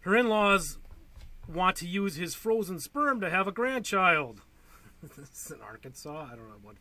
[0.00, 0.76] her in laws
[1.50, 4.42] want to use his frozen sperm to have a grandchild.
[5.16, 6.28] this is in Arkansas.
[6.30, 6.76] I don't know what.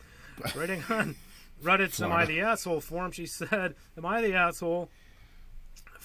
[0.58, 1.16] Writing on
[1.64, 4.90] Reddit's Am I the Asshole forum, she said, Am I the asshole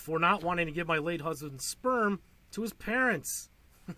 [0.01, 2.21] for not wanting to give my late husband's sperm
[2.53, 3.51] to his parents?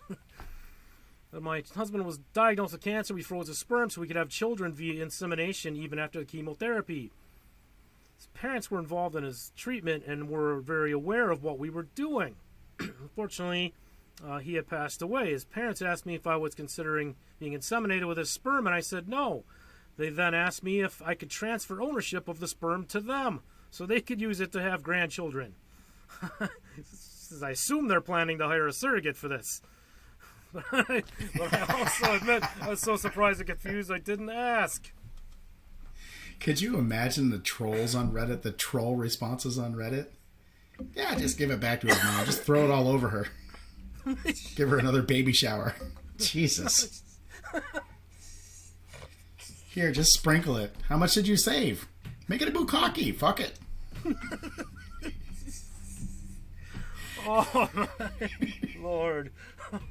[1.41, 4.71] My husband was diagnosed with cancer, we froze his sperm so we could have children
[4.71, 7.11] via insemination even after the chemotherapy.
[8.15, 11.87] His parents were involved in his treatment and were very aware of what we were
[11.95, 12.35] doing.
[12.79, 13.73] Unfortunately,
[14.23, 15.31] uh, he had passed away.
[15.31, 18.81] His parents asked me if I was considering being inseminated with his sperm, and I
[18.81, 19.43] said no.
[19.97, 23.85] They then asked me if I could transfer ownership of the sperm to them so
[23.85, 25.55] they could use it to have grandchildren.
[27.43, 29.61] I assume they're planning to hire a surrogate for this.
[30.71, 34.91] But I, also admit I was so surprised and confused I didn't ask.
[36.39, 40.07] Could you imagine the trolls on Reddit, the troll responses on Reddit?
[40.95, 42.25] Yeah, just give it back to his mom.
[42.25, 43.27] Just throw it all over her.
[44.55, 45.75] Give her another baby shower.
[46.17, 47.01] Jesus.
[49.69, 50.75] Here, just sprinkle it.
[50.89, 51.87] How much did you save?
[52.27, 53.15] Make it a bukkake.
[53.15, 53.57] Fuck it.
[57.25, 57.87] Oh my
[58.79, 59.31] lord.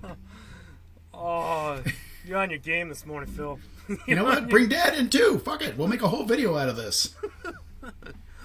[1.14, 1.82] Oh,
[2.24, 3.58] you're on your game this morning, Phil.
[4.06, 4.48] You know what?
[4.48, 5.38] Bring dad in too.
[5.44, 5.76] Fuck it.
[5.76, 7.14] We'll make a whole video out of this.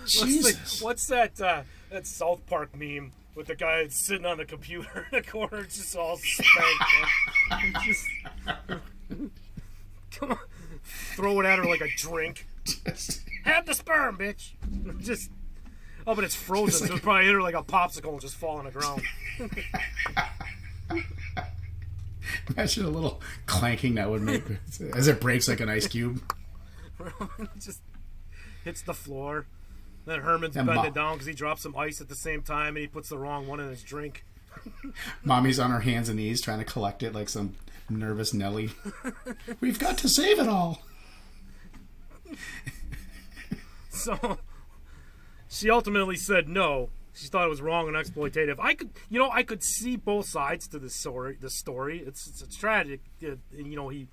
[0.06, 0.82] Jesus.
[0.82, 5.20] what's that uh, that South Park meme with the guy sitting on the computer in
[5.20, 6.84] the corner, just all spanked.
[7.86, 8.06] just
[10.12, 10.40] come on,
[11.16, 12.48] throw it at her like a drink.
[13.44, 14.52] Have the sperm, bitch.
[15.00, 15.32] Just
[16.08, 18.36] oh, but it's frozen, like- so it's probably hit her like a popsicle and just
[18.36, 19.04] fall on the ground.
[22.56, 24.44] Imagine a little clanking that would make
[24.96, 26.22] as it breaks like an ice cube.
[27.60, 27.82] just
[28.64, 29.46] hits the floor.
[30.06, 32.78] Then Herman's And bending down because he drops some ice at the same time, and
[32.78, 34.24] he puts the wrong one in his drink.
[35.24, 37.56] Mommy's on her hands and knees trying to collect it like some
[37.90, 38.72] nervous Nelly.
[39.60, 40.82] We've got to save it all.
[43.90, 44.40] So
[45.50, 46.90] she ultimately said no.
[47.14, 48.60] She thought it was wrong and exploitative.
[48.60, 51.38] I could, you know, I could see both sides to this story.
[51.40, 53.02] The story, it's it's, tragic.
[53.24, 54.08] uh, and, you know, he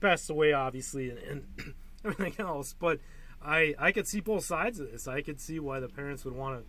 [0.00, 2.74] passed away obviously, and, and everything else.
[2.78, 2.98] But
[3.40, 5.06] I I could see both sides of this.
[5.06, 6.64] I could see why the parents would want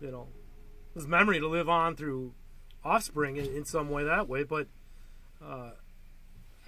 [0.00, 0.28] to, you know,
[0.94, 2.32] his memory to live on through
[2.84, 4.44] offspring in, in some way that way.
[4.44, 4.68] But
[5.44, 5.70] uh,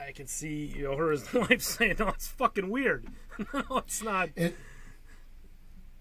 [0.00, 3.06] I can see you know her as the wife saying, "No, it's fucking weird.
[3.54, 4.56] no, it's not." It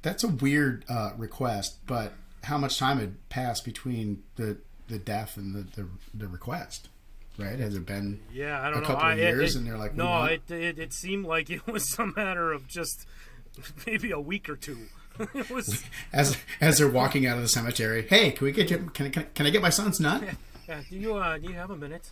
[0.02, 5.38] that's a weird uh, request, but how much time had passed between the the death
[5.38, 6.90] and the the, the request?
[7.38, 7.58] Right?
[7.60, 8.20] Has it been?
[8.34, 8.88] Yeah, I don't a know.
[8.88, 11.50] couple I, of it- years it- and they're like, no, it, it it seemed like
[11.50, 13.08] it was a matter of just
[13.88, 14.78] maybe a week or two.
[15.34, 15.84] it was.
[16.14, 18.90] As as they're walking out of the cemetery, hey, can we get you?
[18.94, 20.24] Can I, can I, can I get my son's nut?
[20.68, 22.12] Yeah, do you uh, do you have a minute?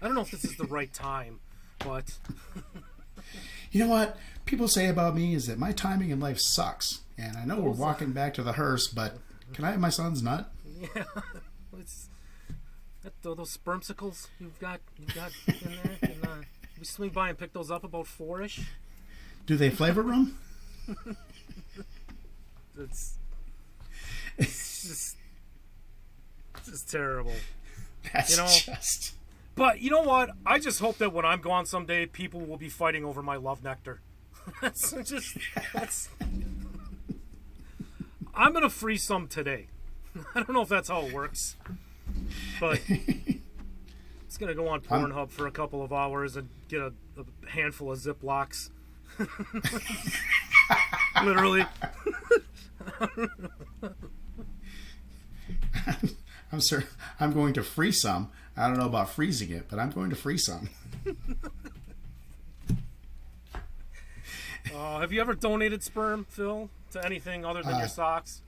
[0.00, 1.38] I don't know if this is the right time,
[1.78, 2.04] but
[3.70, 7.36] You know what people say about me is that my timing in life sucks, and
[7.36, 9.18] I know we're walking back to the hearse, but
[9.52, 10.50] can I have my son's nut?
[10.80, 10.88] yeah,
[13.02, 15.96] that, those spermsicles you've got you've got in there.
[16.10, 16.42] Can, uh,
[16.78, 18.60] we swing by and pick those up about four-ish.
[19.46, 20.38] Do they flavor them?
[22.78, 23.18] It's,
[24.38, 25.16] it's just
[26.56, 27.34] it's just terrible.
[28.12, 29.14] That's You know- just.
[29.54, 30.30] But you know what?
[30.46, 33.62] I just hope that when I'm gone someday, people will be fighting over my love
[33.62, 34.00] nectar.
[34.62, 35.36] that's just
[35.74, 36.08] that's.
[38.34, 39.66] I'm gonna freeze some today.
[40.34, 41.56] I don't know if that's how it works,
[42.60, 47.50] but it's gonna go on Pornhub for a couple of hours and get a, a
[47.50, 48.70] handful of Ziplocs.
[51.22, 51.66] Literally,
[56.50, 56.84] I'm sure
[57.20, 58.30] I'm going to freeze some.
[58.56, 60.70] I don't know about freezing it, but I'm going to freeze some.
[64.74, 68.42] uh, have you ever donated sperm, Phil, to anything other than Uh, your socks?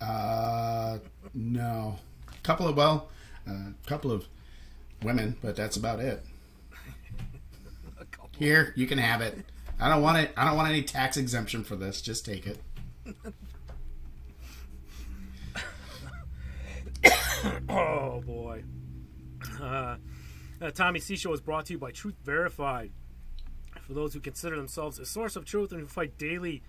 [0.00, 0.98] Uh,
[1.34, 1.98] no.
[2.42, 3.08] Couple of well,
[3.46, 4.26] a couple of
[5.02, 6.24] women, but that's about it.
[8.38, 9.38] Here, you can have it.
[9.80, 10.32] I don't want it.
[10.36, 12.02] I don't want any tax exemption for this.
[12.02, 12.58] Just take it.
[17.68, 18.62] Oh boy.
[19.60, 19.96] Uh,
[20.60, 22.92] uh, Tommy C Show is brought to you by Truth Verified.
[23.92, 26.62] For those who consider themselves a source of truth and who fight daily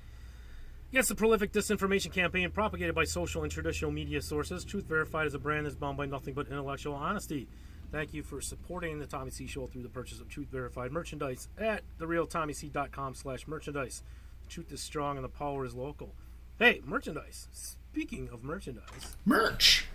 [0.92, 5.34] against the prolific disinformation campaign propagated by social and traditional media sources, Truth Verified is
[5.34, 7.48] a brand that's bound by nothing but intellectual honesty.
[7.94, 11.48] Thank you for supporting the Tommy C Show through the purchase of Truth Verified merchandise
[11.58, 14.04] at therealtommyc.com slash merchandise.
[14.44, 16.14] The truth is strong and the power is local.
[16.60, 17.48] Hey, merchandise.
[17.54, 19.86] Speaking of merchandise, Merch.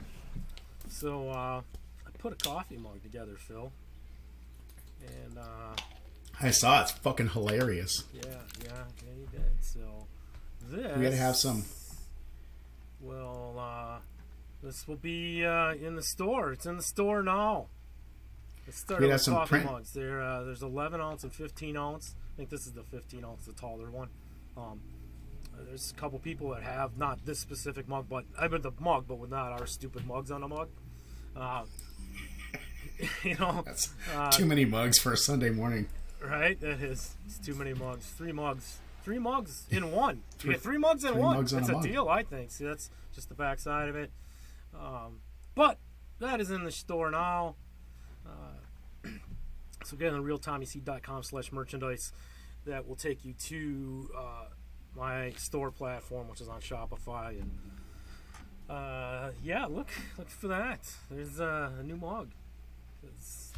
[0.89, 1.61] so uh,
[2.07, 3.71] I put a coffee mug together, Phil.
[5.07, 5.77] And uh,
[6.41, 6.83] I saw it.
[6.83, 8.05] it's fucking hilarious.
[8.15, 8.23] yeah,
[8.65, 8.71] yeah,
[9.05, 9.43] yeah, you did.
[9.61, 9.81] So
[10.71, 11.65] this We gotta have some.
[13.01, 13.99] Well, uh,
[14.63, 16.53] this will be uh, in the store.
[16.53, 17.67] It's in the store now.
[18.67, 19.93] Let's start We with some coffee print- mugs.
[19.93, 22.15] There, uh, there's 11 ounce and 15 ounce.
[22.35, 24.09] I think this is the 15 ounce, the taller one.
[24.57, 24.81] Um,
[25.67, 29.07] there's a couple people that have not this specific mug, but I mean the mug,
[29.09, 30.69] but with not our stupid mugs on the mug.
[31.37, 31.65] Uh,
[33.25, 35.89] you know, That's uh, too many mugs for a Sunday morning.
[36.23, 36.61] Right?
[36.61, 38.07] That is it's too many mugs.
[38.07, 38.79] Three mugs.
[39.03, 40.23] Three mugs in one.
[40.43, 41.37] You get three mugs in three one.
[41.37, 41.83] mugs that's a mug.
[41.83, 42.51] deal, I think.
[42.51, 44.11] See, that's just the back side of it.
[44.79, 45.21] Um,
[45.55, 45.79] but
[46.21, 47.55] that is in the store now.
[48.27, 49.09] Uh,
[49.85, 52.13] so again, on realtommyc.com slash merchandise.
[52.67, 54.45] That will take you to uh,
[54.95, 57.41] my store platform, which is on Shopify.
[57.41, 57.51] And
[58.69, 60.81] uh, yeah, look look for that.
[61.11, 62.31] There's uh, a new mug.
[63.03, 63.53] It's,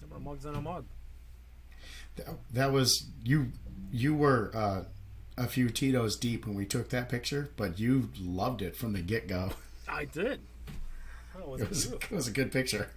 [0.00, 0.86] there are mugs on a mug.
[2.52, 3.52] That, was you.
[3.90, 4.84] You were uh,
[5.36, 9.00] a few Tito's deep when we took that picture, but you loved it from the
[9.00, 9.50] get go.
[9.88, 10.40] I did.
[11.36, 12.88] That was It was, it was a good picture.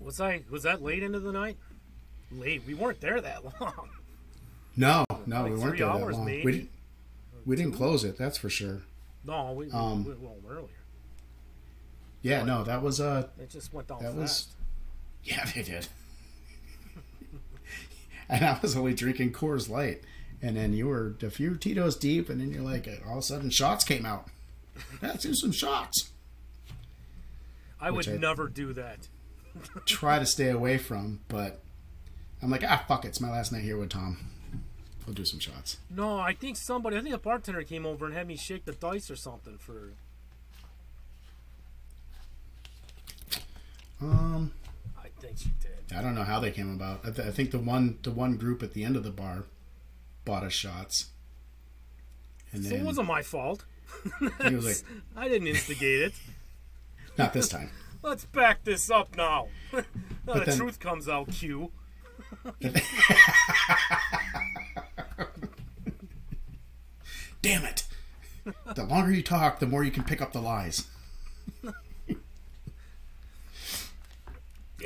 [0.00, 1.56] Was I was that late into the night?
[2.30, 2.62] Late.
[2.66, 3.88] We weren't there that long.
[4.76, 6.24] No, no, Like we weren't there that long.
[6.24, 6.44] maybe?
[6.44, 6.70] We didn't,
[7.46, 8.16] we didn't close it.
[8.18, 8.82] That's for sure.
[9.24, 10.68] No, we, we Um, went home earlier.
[12.22, 14.16] Yeah, no, that was uh, It just went down that fast.
[14.18, 14.46] was-
[15.26, 15.88] yeah, they did.
[18.28, 20.02] and I was only drinking Coors Light,
[20.42, 23.22] and then you were a few Tito's deep, and then you're like, all of a
[23.22, 24.28] sudden, shots came out.
[25.02, 26.10] Let's do some shots.
[27.80, 29.08] I would I- never do that.
[29.86, 31.62] Try to stay away from, but
[32.42, 33.08] I'm like, ah, fuck it.
[33.08, 34.18] It's my last night here with Tom.
[35.06, 35.78] We'll do some shots.
[35.88, 38.72] No, I think somebody, I think a bartender came over and had me shake the
[38.72, 39.92] dice or something for.
[44.00, 44.52] Um,
[45.34, 45.96] think did.
[45.96, 47.00] I don't know how they came about.
[47.04, 49.44] I, th- I think the one the one group at the end of the bar
[50.24, 51.06] bought us shots,
[52.52, 53.64] and So then it wasn't my fault.
[54.48, 54.82] he was like,
[55.16, 56.12] I didn't instigate it.
[57.18, 57.70] "Not this time."
[58.02, 59.48] Let's back this up now.
[59.72, 59.82] now
[60.34, 61.70] the then- truth comes out, Q.
[67.42, 67.84] Damn it!
[68.74, 70.86] The longer you talk, the more you can pick up the lies.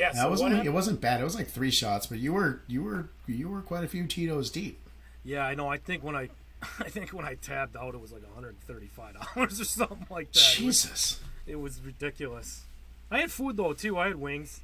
[0.01, 1.21] Yeah, That so was what only, it wasn't bad.
[1.21, 4.07] It was like three shots, but you were you were you were quite a few
[4.07, 4.81] Tito's deep.
[5.25, 5.69] Yeah, I know.
[5.69, 6.31] I think when I,
[6.81, 10.59] I think when I tabbed out, it was like 135 dollars or something like that.
[10.59, 11.21] It was, Jesus.
[11.47, 12.63] it was ridiculous.
[13.11, 13.99] I had food though too.
[13.99, 14.61] I had wings.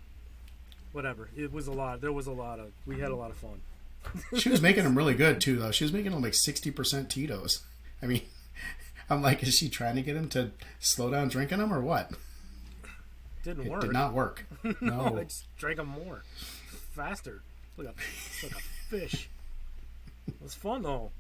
[0.92, 1.29] Whatever.
[1.37, 2.01] It was a lot.
[2.01, 2.72] There was a lot of.
[2.87, 3.61] We had a lot of fun.
[4.38, 5.72] She was making them really good too, though.
[5.72, 7.64] She was making them like sixty percent Tito's.
[8.03, 8.22] I mean,
[9.11, 12.12] I'm like, is she trying to get him to slow down drinking them or what?
[13.46, 13.80] Didn't It work.
[13.82, 14.44] did not work.
[14.64, 15.22] I No.
[15.22, 16.22] just drank them more,
[16.92, 17.42] faster.
[17.76, 17.94] Like a,
[18.44, 18.59] like a
[18.90, 19.28] fish.
[20.26, 21.12] It was fun though.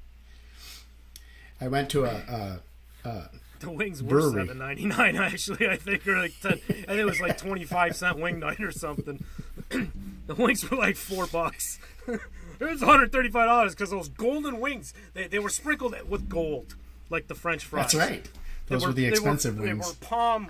[1.60, 2.60] I went to a,
[3.04, 3.28] a
[3.60, 4.46] The wings were Brewery.
[4.46, 5.68] seven ninety nine actually.
[5.68, 6.54] I think or like ten.
[6.54, 9.24] I think it was like twenty five cent wing night or something.
[9.70, 11.78] the wings were like four bucks.
[12.08, 12.20] it
[12.60, 16.28] was one hundred thirty five dollars because those golden wings they, they were sprinkled with
[16.28, 16.74] gold
[17.08, 17.92] like the French fries.
[17.92, 18.28] that's right.
[18.66, 19.86] Those were, the they expensive They wings.
[19.86, 20.48] were palm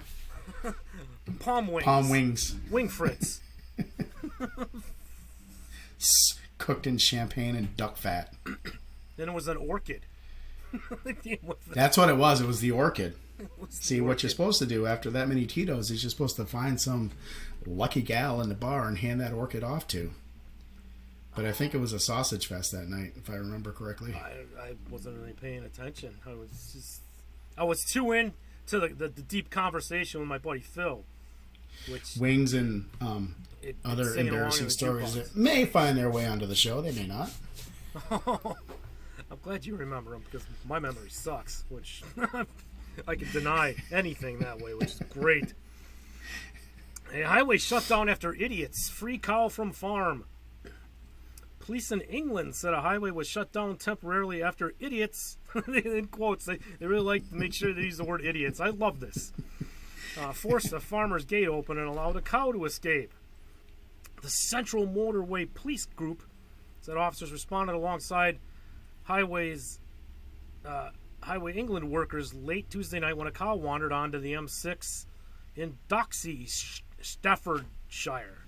[1.46, 1.84] palm wings.
[1.84, 3.40] Palm wings Wing fritz.
[6.58, 8.32] cooked in champagne and duck fat.
[9.16, 10.02] then it was an orchid.
[11.04, 11.38] The-
[11.72, 12.40] That's what it was.
[12.40, 13.14] It was the orchid.
[13.58, 16.36] was the See, what you're supposed to do after that many Tito's is you're supposed
[16.36, 17.12] to find some
[17.64, 20.10] lucky gal in the bar and hand that orchid off to.
[21.34, 24.14] But I think it was a sausage fest that night, if I remember correctly.
[24.14, 26.16] I, I wasn't really paying attention.
[26.26, 27.02] I was just,
[27.58, 28.32] I was too in
[28.68, 31.04] to the, the, the deep conversation with my buddy Phil,
[31.88, 36.54] which Wings and um, it, other embarrassing stories that may find their way onto the
[36.54, 36.80] show.
[36.80, 37.30] They may not.
[39.30, 42.02] I'm glad you remember them because my memory sucks, which
[43.08, 45.54] I can deny anything that way, which is great.
[47.12, 48.88] A highway shut down after idiots.
[48.88, 50.24] Free cow from farm.
[51.58, 55.36] Police in England said a highway was shut down temporarily after idiots,
[55.66, 58.60] in quotes, they, they really like to make sure they use the word idiots.
[58.60, 59.32] I love this.
[60.18, 63.12] Uh, forced a farmer's gate open and allowed a cow to escape.
[64.22, 66.22] The Central Motorway Police Group
[66.86, 68.38] said officers responded alongside
[69.02, 69.80] highways
[70.64, 75.06] uh, highway england workers late tuesday night when a cow wandered onto the m6
[75.56, 76.48] in doxey
[77.00, 78.46] staffordshire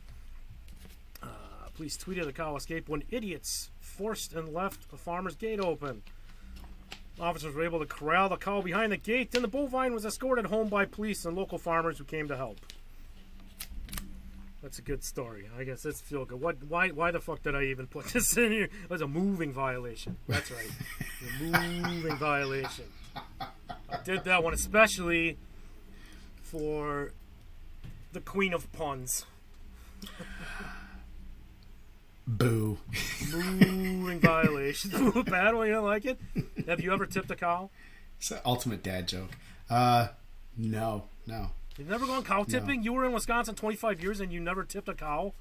[1.20, 1.26] uh,
[1.74, 6.02] police tweeted the cow escaped when idiots forced and left a farmer's gate open
[7.20, 10.46] officers were able to corral the cow behind the gate then the bovine was escorted
[10.46, 12.58] home by police and local farmers who came to help
[14.62, 15.48] that's a good story.
[15.56, 16.40] I guess it's feel good.
[16.40, 16.56] What?
[16.64, 16.88] Why?
[16.88, 18.64] Why the fuck did I even put this in here?
[18.64, 20.16] It was a moving violation.
[20.28, 20.70] That's right,
[21.40, 22.86] a moving violation.
[23.40, 25.38] I did that one especially
[26.42, 27.12] for
[28.12, 29.26] the queen of puns.
[32.26, 32.78] Boo.
[33.32, 34.37] Moving violation.
[35.26, 35.66] Bad one.
[35.66, 36.18] You don't like it?
[36.66, 37.70] Have you ever tipped a cow?
[38.18, 39.30] It's an ultimate dad joke.
[39.70, 40.08] Uh,
[40.56, 41.50] no, no.
[41.78, 42.82] You've never gone cow tipping?
[42.82, 45.32] You were in Wisconsin 25 years and you never tipped a cow?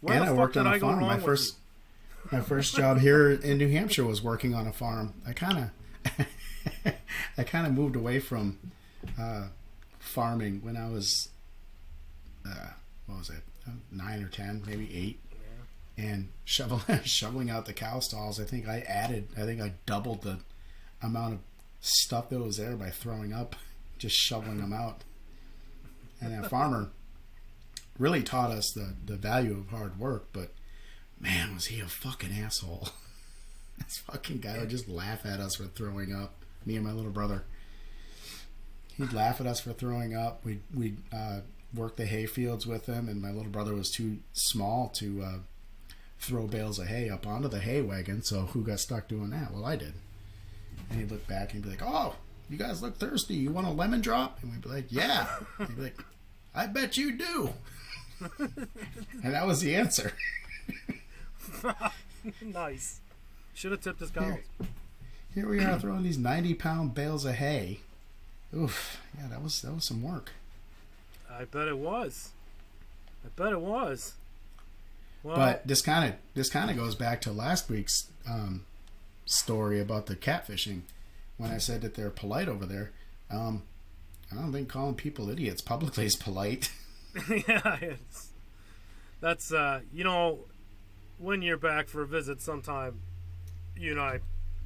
[0.00, 0.98] Where and the I fuck worked did on a I go farm.
[1.00, 1.56] wrong My first,
[2.32, 5.14] my first job here in New Hampshire was working on a farm.
[5.26, 5.70] I kind
[6.16, 6.26] of,
[7.38, 8.58] I kind of moved away from
[9.18, 9.44] uh,
[10.00, 11.28] farming when I was,
[12.48, 12.70] uh,
[13.06, 13.42] what was it,
[13.92, 15.20] nine or ten, maybe eight.
[15.98, 20.22] And shovel, shoveling out the cow stalls, I think I added, I think I doubled
[20.22, 20.38] the
[21.02, 21.40] amount of
[21.80, 23.56] stuff that was there by throwing up,
[23.98, 25.02] just shoveling them out.
[26.20, 26.90] And that farmer
[27.98, 30.52] really taught us the, the value of hard work, but
[31.20, 32.90] man, was he a fucking asshole.
[33.78, 37.10] this fucking guy would just laugh at us for throwing up, me and my little
[37.10, 37.44] brother.
[38.96, 40.44] He'd laugh at us for throwing up.
[40.44, 41.40] We'd, we'd uh,
[41.74, 45.38] work the hay fields with him, and my little brother was too small to uh,
[46.20, 49.52] throw bales of hay up onto the hay wagon, so who got stuck doing that?
[49.52, 49.94] Well, I did.
[50.90, 52.16] and he'd look back and he'd be like, "Oh,
[52.50, 53.34] you guys look thirsty.
[53.34, 55.26] You want a lemon drop?" And we'd be like, "Yeah."
[55.58, 56.04] And he'd be like,
[56.54, 57.50] "I bet you do."
[58.38, 60.12] and that was the answer.
[62.42, 63.00] nice.
[63.54, 64.38] Should have tipped his cows.
[65.34, 67.80] Here we are throwing these ninety-pound bales of hay.
[68.56, 70.32] Oof, yeah, that was that was some work.
[71.30, 72.30] I bet it was.
[73.24, 74.14] I bet it was.
[75.28, 78.64] Well, But this kind of this kind of goes back to last week's um,
[79.26, 80.80] story about the catfishing.
[81.36, 82.92] When I said that they're polite over there,
[83.30, 83.62] um,
[84.32, 86.72] I don't think calling people idiots publicly is polite.
[87.28, 88.30] yeah, it's,
[89.20, 90.38] that's uh, you know,
[91.18, 93.02] when you're back for a visit sometime,
[93.76, 94.20] you and I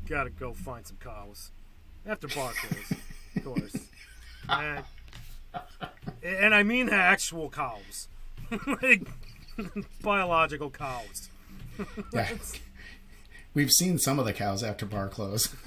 [0.07, 1.51] gotta go find some cows
[2.07, 3.01] after bar close,
[3.35, 3.77] of course,
[4.49, 4.85] and,
[6.23, 8.07] and I mean the actual cows,
[8.81, 9.09] like
[10.03, 11.31] biological cows.
[12.13, 12.29] yeah.
[13.55, 15.55] We've seen some of the cows after bar close.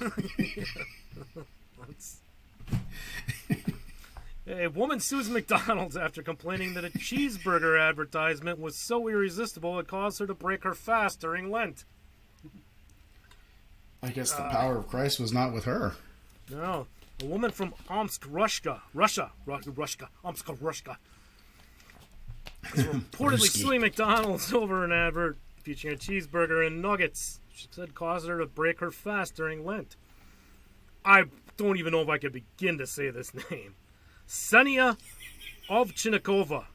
[4.48, 10.20] A woman sues McDonald's after complaining that a cheeseburger advertisement was so irresistible it caused
[10.20, 11.84] her to break her fast during Lent.
[14.04, 15.94] I guess the uh, power of Christ was not with her.
[16.48, 16.86] No,
[17.20, 20.98] a woman from Omsk, Russia, Russia, Ru- Russia, Omsk, Russia,
[22.74, 27.40] reportedly suing McDonald's over an advert featuring a cheeseburger and nuggets.
[27.52, 29.96] She said caused her to break her fast during Lent.
[31.04, 31.24] I
[31.56, 33.74] don't even know if I could begin to say this name.
[34.28, 34.96] Senia
[35.68, 36.66] Ovchinnikova.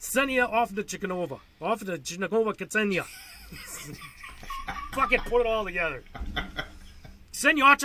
[0.00, 1.40] Senia Ovchinnikova.
[1.60, 3.04] Ovchinnikova Katsenia.
[4.92, 6.02] Fucking put it all together.
[7.32, 7.76] Senya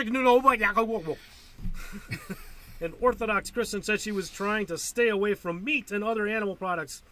[2.82, 6.56] An Orthodox Christian said she was trying to stay away from meat and other animal
[6.56, 7.04] products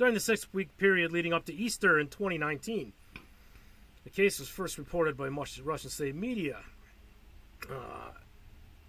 [0.00, 2.94] during the six week period leading up to Easter in 2019.
[4.04, 6.60] The case was first reported by much Russian state media.
[7.70, 8.12] Uh,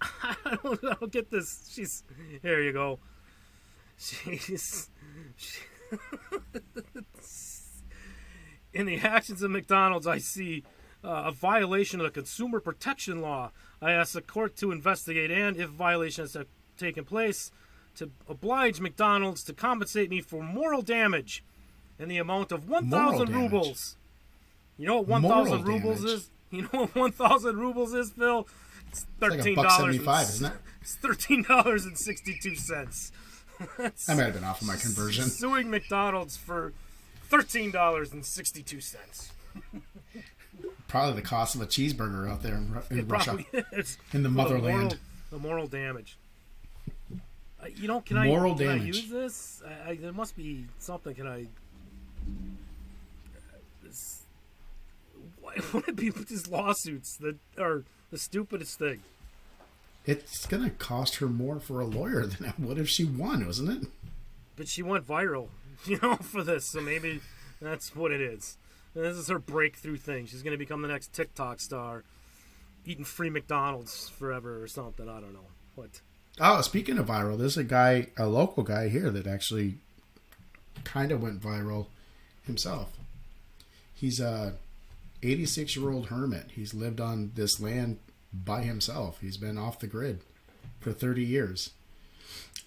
[0.00, 1.70] I, don't, I don't get this.
[1.70, 2.02] She's.
[2.40, 2.98] Here you go.
[3.98, 4.88] She's.
[5.36, 5.60] she-
[8.72, 10.64] in the actions of McDonald's, I see
[11.04, 13.50] uh, a violation of the consumer protection law.
[13.82, 16.46] I ask the court to investigate and, if violations have
[16.78, 17.50] taken place,
[17.96, 21.44] to oblige McDonald's to compensate me for moral damage
[21.98, 23.96] in the amount of 1,000 rubles.
[24.78, 26.12] You know what 1,000 rubles damage.
[26.14, 26.30] is?
[26.50, 28.46] You know what 1,000 rubles is, Phil?
[28.90, 29.78] It's It's like a thirteen buck dollars.
[29.94, 30.58] seventy-five, isn't it?
[30.82, 33.10] It's thirteen dollars and sixty-two cents.
[33.78, 35.24] I might have been off of my conversion.
[35.30, 36.74] Suing McDonald's for
[37.24, 39.32] thirteen dollars and sixty-two cents.
[40.88, 43.38] Probably the cost of a cheeseburger out there in, in Russia.
[43.72, 43.96] is.
[44.12, 44.74] In the motherland.
[44.76, 44.92] moral,
[45.30, 46.18] the moral damage.
[47.62, 49.62] Uh, you know, can Moral I can I use this?
[49.66, 51.14] I, I, there must be something.
[51.14, 51.46] Can I?
[53.82, 54.22] This,
[55.40, 59.02] why would it be with these lawsuits that are the stupidest thing?
[60.04, 63.82] It's gonna cost her more for a lawyer than it would if she won, wasn't
[63.82, 63.88] it?
[64.56, 65.48] But she went viral,
[65.84, 66.66] you know, for this.
[66.66, 67.20] So maybe
[67.60, 68.58] that's what it is.
[68.94, 70.26] And this is her breakthrough thing.
[70.26, 72.04] She's going to become the next TikTok star,
[72.84, 75.08] eating free McDonald's forever or something.
[75.08, 75.46] I don't know.
[75.76, 76.02] What?
[76.40, 79.76] Oh, speaking of viral, there's a guy, a local guy here that actually
[80.84, 81.86] kind of went viral
[82.46, 82.96] himself.
[83.94, 84.54] He's a
[85.22, 86.50] 86 year old hermit.
[86.54, 87.98] He's lived on this land
[88.32, 89.20] by himself.
[89.20, 90.20] He's been off the grid
[90.80, 91.70] for 30 years.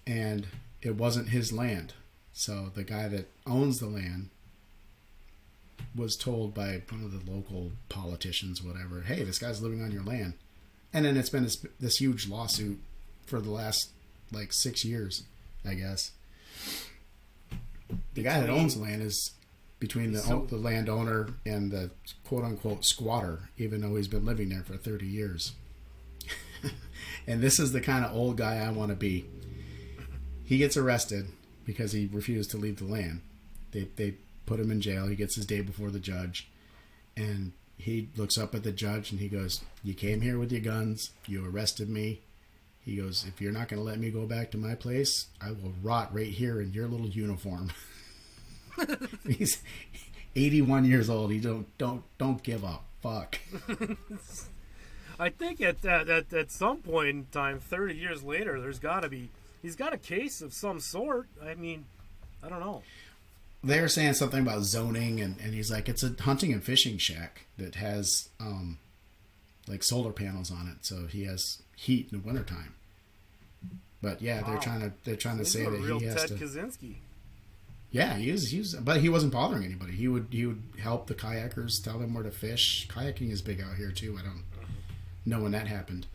[0.05, 0.47] And
[0.81, 1.93] it wasn't his land.
[2.31, 4.29] So the guy that owns the land
[5.95, 10.03] was told by one of the local politicians, whatever, hey, this guy's living on your
[10.03, 10.33] land.
[10.93, 12.79] And then it's been this, this huge lawsuit
[13.25, 13.89] for the last
[14.31, 15.23] like six years,
[15.65, 16.11] I guess.
[18.13, 19.31] The guy that owns land is
[19.79, 21.91] between the, So- the landowner and the
[22.23, 25.53] quote unquote squatter, even though he's been living there for 30 years.
[27.27, 29.25] and this is the kind of old guy I want to be.
[30.43, 31.27] He gets arrested
[31.65, 33.21] because he refused to leave the land.
[33.71, 34.15] They, they
[34.45, 35.07] put him in jail.
[35.07, 36.47] He gets his day before the judge.
[37.17, 40.61] And he looks up at the judge and he goes, You came here with your
[40.61, 41.11] guns.
[41.27, 42.21] You arrested me.
[42.85, 45.51] He goes, If you're not going to let me go back to my place, I
[45.51, 47.71] will rot right here in your little uniform.
[49.27, 49.61] He's
[50.35, 51.31] 81 years old.
[51.31, 53.39] He don't don't don't give a fuck.
[55.19, 59.01] I think at, at at at some point in time, thirty years later, there's got
[59.01, 59.29] to be
[59.61, 61.27] he's got a case of some sort.
[61.43, 61.85] I mean,
[62.43, 62.83] I don't know.
[63.63, 67.47] They're saying something about zoning, and, and he's like, it's a hunting and fishing shack
[67.57, 68.77] that has um,
[69.67, 72.73] like solar panels on it, so he has heat in the wintertime.
[74.01, 76.45] But yeah, they're trying to they're trying to say that he has Ted to.
[76.45, 76.95] Kaczynski.
[77.91, 78.51] Yeah, he was.
[78.51, 79.93] He was, but he wasn't bothering anybody.
[79.93, 82.87] He would he would help the kayakers, tell them where to fish.
[82.89, 84.17] Kayaking is big out here too.
[84.19, 84.43] I don't
[85.25, 86.05] know when that happened.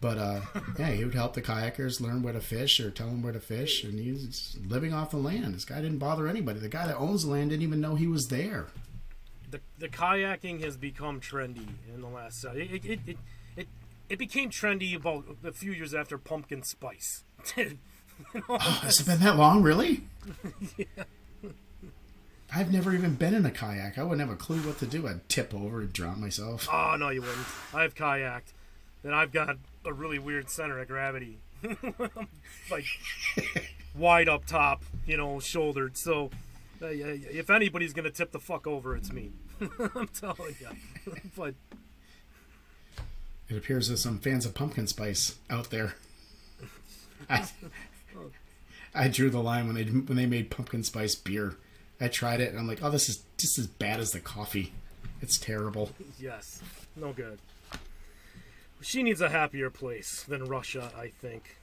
[0.00, 0.40] But uh,
[0.78, 3.40] yeah, he would help the kayakers learn where to fish or tell them where to
[3.40, 5.54] fish, and he's living off the land.
[5.54, 6.60] This guy didn't bother anybody.
[6.60, 8.66] The guy that owns the land didn't even know he was there.
[9.54, 12.44] The, the kayaking has become trendy in the last.
[12.44, 13.16] Uh, it, it, it,
[13.56, 13.68] it,
[14.08, 17.22] it became trendy about a few years after pumpkin spice.
[17.56, 17.64] you
[18.34, 20.02] know, Oh, has it been that long, really?
[20.76, 20.86] yeah.
[22.52, 23.96] I've never even been in a kayak.
[23.96, 25.06] I wouldn't have a clue what to do.
[25.06, 26.68] I'd tip over and drown myself.
[26.72, 27.46] Oh no, you wouldn't.
[27.72, 28.52] I've kayaked,
[29.04, 31.38] and I've got a really weird center of gravity,
[32.70, 32.84] like
[33.96, 35.96] wide up top, you know, shouldered.
[35.96, 36.30] So,
[36.82, 39.30] uh, if anybody's gonna tip the fuck over, it's me.
[39.94, 41.12] I'm telling you.
[41.36, 41.54] but
[43.48, 45.94] It appears there's some fans of pumpkin spice out there.
[47.28, 47.48] I,
[48.94, 51.56] I drew the line when they when they made pumpkin spice beer.
[52.00, 54.72] I tried it and I'm like, oh, this is just as bad as the coffee.
[55.22, 55.90] It's terrible.
[56.20, 56.60] yes,
[56.96, 57.38] no good.
[58.82, 61.56] She needs a happier place than Russia, I think.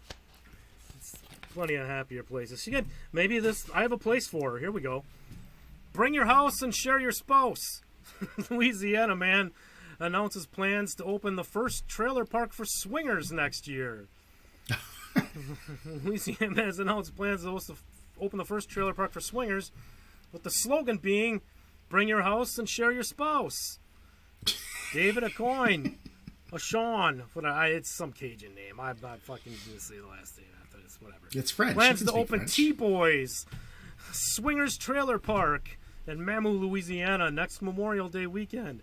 [0.98, 1.16] It's
[1.54, 2.64] plenty of happier places.
[2.64, 3.70] She could maybe this.
[3.74, 4.58] I have a place for her.
[4.58, 5.04] Here we go.
[5.94, 7.82] Bring your house and share your spouse.
[8.50, 9.52] Louisiana man
[10.00, 14.08] announces plans to open the first trailer park for swingers next year.
[15.86, 17.60] Louisiana man has announced plans to
[18.20, 19.72] open the first trailer park for swingers,
[20.32, 21.42] with the slogan being
[21.90, 23.80] "Bring your house and share your spouse."
[24.94, 25.98] David a coin,
[26.54, 27.24] a Sean.
[27.34, 28.80] What I, it's some Cajun name.
[28.80, 30.98] I'm not fucking gonna say the last name after this.
[31.02, 31.28] Whatever.
[31.34, 31.76] It's French.
[31.76, 33.46] Plans to open T Boys
[34.12, 35.78] Swingers Trailer Park
[36.08, 38.82] in Mamou, Louisiana, next Memorial Day weekend.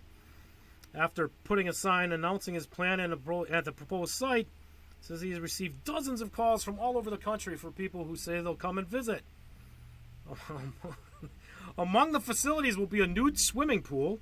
[0.93, 4.47] After putting a sign announcing his plan a at the proposed site,
[5.01, 8.15] says he has received dozens of calls from all over the country for people who
[8.15, 9.23] say they'll come and visit.
[11.77, 14.19] Among the facilities will be a nude swimming pool,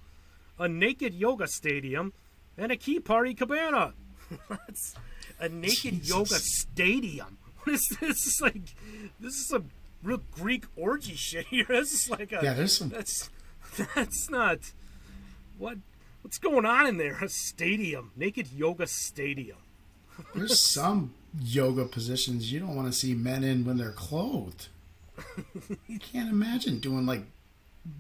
[0.60, 2.14] a naked yoga stadium,
[2.58, 3.93] and a key party cabana.
[4.50, 4.95] That's
[5.39, 6.10] a naked Jesus.
[6.10, 7.38] yoga stadium.
[7.64, 8.00] What is this?
[8.00, 8.62] This is like
[9.20, 9.70] this is some
[10.04, 11.66] real Greek orgy shit here.
[11.68, 12.89] This is like a Yeah, there's some.
[12.89, 13.30] that's
[13.95, 14.60] that's not
[15.58, 15.78] what
[16.22, 17.18] what's going on in there.
[17.24, 19.58] A stadium, naked yoga stadium.
[20.36, 24.68] There's some yoga positions you don't want to see men in when they're clothed.
[25.88, 27.24] You can't imagine doing like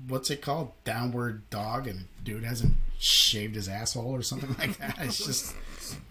[0.07, 4.97] what's it called, downward dog, and dude hasn't shaved his asshole or something like that.
[4.99, 5.55] It's just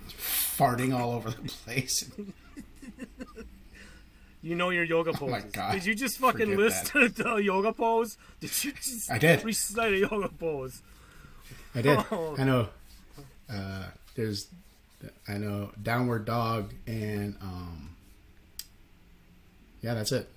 [0.08, 2.10] farting all over the place.
[4.46, 5.52] You know your yoga Oh my poses.
[5.52, 5.72] God.
[5.72, 8.16] Did you just fucking Forget list the yoga pose?
[8.38, 9.44] Did you just I did.
[9.44, 10.82] recite a yoga pose?
[11.74, 11.98] I did.
[12.12, 12.36] Oh.
[12.38, 12.68] I know.
[13.52, 14.46] Uh, there's,
[15.28, 17.90] I know downward dog and um.
[19.82, 20.28] Yeah, that's it.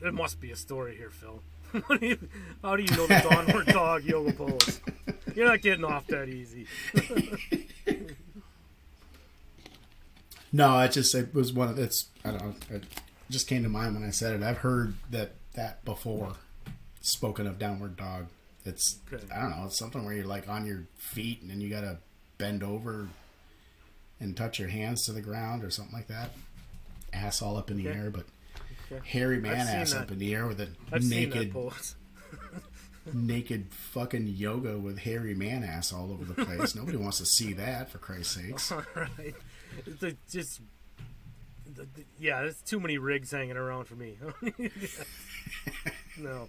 [0.00, 1.40] There must be a story here, Phil.
[1.98, 2.28] Do you-
[2.62, 4.80] How do you know the downward dog yoga pose?
[5.34, 6.66] You're not getting off that easy.
[10.54, 12.40] No, it just it was one of it's I don't
[12.70, 12.76] know.
[12.76, 12.84] It
[13.28, 14.42] just came to mind when I said it.
[14.44, 16.34] I've heard that that before.
[17.00, 18.28] Spoken of downward dog,
[18.64, 19.22] it's Okay.
[19.34, 19.64] I don't know.
[19.66, 21.98] It's something where you're like on your feet and then you gotta
[22.38, 23.08] bend over
[24.20, 26.30] and touch your hands to the ground or something like that.
[27.12, 27.98] Ass all up in the Okay.
[27.98, 28.24] air, but
[28.92, 29.06] Okay.
[29.08, 30.02] hairy man ass that.
[30.02, 31.52] up in the air with a I've naked
[33.12, 36.74] naked fucking yoga with hairy man ass all over the place.
[36.74, 38.72] Nobody wants to see that for Christ's sakes.
[38.72, 39.34] All right.
[40.02, 40.60] It's just,
[41.74, 44.16] the- the- yeah, there's too many rigs hanging around for me.
[46.18, 46.48] no.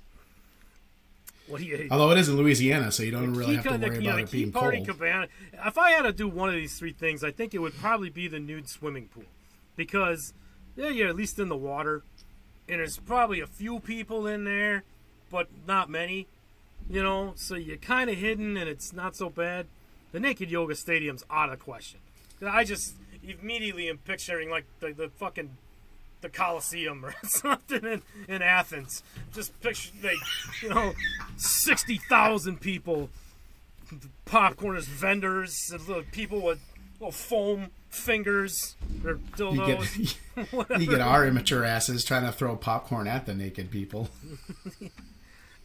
[1.47, 1.87] What do you?
[1.91, 4.17] Although it is in Louisiana, so you don't really have to the- worry yeah, about
[4.17, 4.87] the it being Party cold.
[4.87, 5.27] Cabana.
[5.65, 8.09] If I had to do one of these three things, I think it would probably
[8.09, 9.25] be the nude swimming pool,
[9.75, 10.33] because
[10.75, 12.03] yeah, you're at least in the water,
[12.67, 14.83] and there's probably a few people in there,
[15.29, 16.27] but not many.
[16.89, 19.67] You know, so you're kind of hidden, and it's not so bad.
[20.13, 21.99] The naked yoga stadium's out of question.
[22.45, 22.95] I just
[23.29, 25.57] immediately am picturing like the, the fucking
[26.21, 29.03] the Coliseum or something in, in Athens.
[29.33, 30.17] Just picture like
[30.61, 30.93] you know
[31.37, 33.09] sixty thousand people,
[34.25, 35.73] popcorn as vendors,
[36.11, 36.59] people with
[36.99, 43.07] little foam fingers or You get, you get our immature asses trying to throw popcorn
[43.07, 44.09] at the naked people.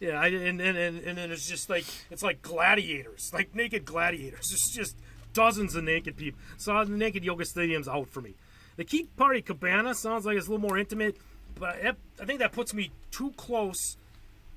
[0.00, 3.84] Yeah, I, and, and and and then it's just like it's like gladiators, like naked
[3.84, 4.50] gladiators.
[4.50, 4.96] It's just
[5.32, 6.40] dozens of naked people.
[6.56, 8.34] So the naked yoga stadium's out for me.
[8.76, 11.16] The Key Party Cabana sounds like it's a little more intimate,
[11.58, 11.76] but
[12.20, 13.96] I think that puts me too close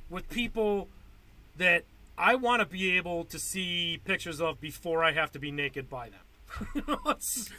[0.09, 0.88] with people
[1.57, 1.84] that
[2.17, 5.89] I want to be able to see pictures of before I have to be naked
[5.89, 6.19] by them.
[7.07, 7.49] It's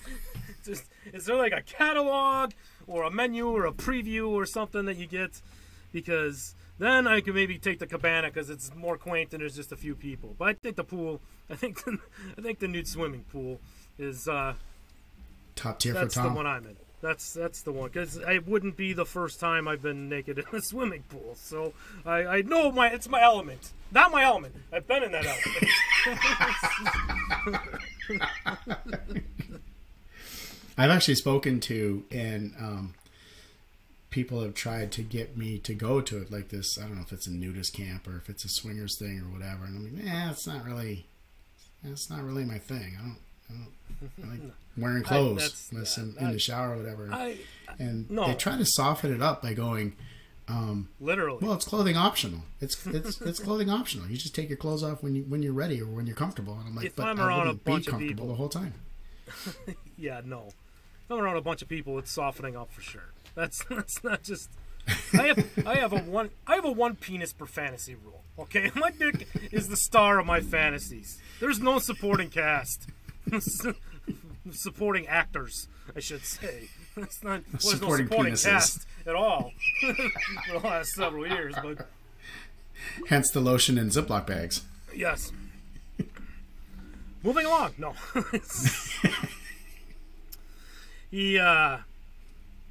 [0.65, 2.53] just, is there like a catalog
[2.87, 5.43] or a menu or a preview or something that you get?
[5.93, 9.73] Because then I could maybe take the cabana because it's more quaint and there's just
[9.73, 10.35] a few people.
[10.39, 11.21] But I think the pool,
[11.51, 11.99] I think, the,
[12.37, 13.61] I think the nude swimming pool
[13.99, 14.55] is uh,
[15.55, 16.77] Top tier for that's the one I'm in.
[17.01, 20.59] That's that's the one because it wouldn't be the first time I've been naked in
[20.59, 21.35] a swimming pool.
[21.35, 21.75] So
[22.07, 24.57] I, I know my it's my element, not my element.
[24.73, 25.71] I've been in that element.
[30.79, 32.95] I've actually spoken to and um,
[34.15, 36.79] people have tried to get me to go to it like this.
[36.79, 39.25] I don't know if it's a nudist camp or if it's a swingers thing or
[39.37, 39.65] whatever.
[39.65, 41.07] And I'm like, nah, it's not really.
[41.83, 42.97] That's not really my thing.
[42.97, 43.19] I don't.
[43.51, 43.73] I don't
[44.25, 47.09] I like wearing clothes that's- unless I'm in the shower or whatever.
[47.13, 47.39] I
[47.81, 48.29] and no.
[48.29, 49.97] they try to soften it up by going,
[50.47, 51.41] um, literally.
[51.43, 52.43] well, it's clothing optional.
[52.61, 54.07] It's it's it's clothing optional.
[54.09, 56.55] You just take your clothes off when you when you're ready or when you're comfortable.
[56.55, 58.35] And I'm like, If but I'm around a wouldn't be bunch of comfortable people- the
[58.35, 58.75] whole time.
[59.97, 60.47] Yeah, no.
[60.49, 63.11] If I'm around a bunch of people, it's softening up for sure.
[63.35, 64.51] That's that's not just.
[65.15, 68.23] I have I have a one I have a one penis per fantasy rule.
[68.39, 71.21] Okay, my dick is the star of my fantasies.
[71.41, 72.89] There's no supporting cast,
[74.53, 76.69] supporting actors, I should say.
[76.97, 78.45] It's not well, there's no Supporting supporting penises.
[78.51, 81.55] cast at all for the last several years.
[81.63, 81.89] But
[83.09, 84.63] Hence the lotion in Ziploc bags.
[84.95, 85.33] yes,
[87.23, 87.73] moving along.
[87.79, 87.95] No,
[91.11, 91.79] he uh,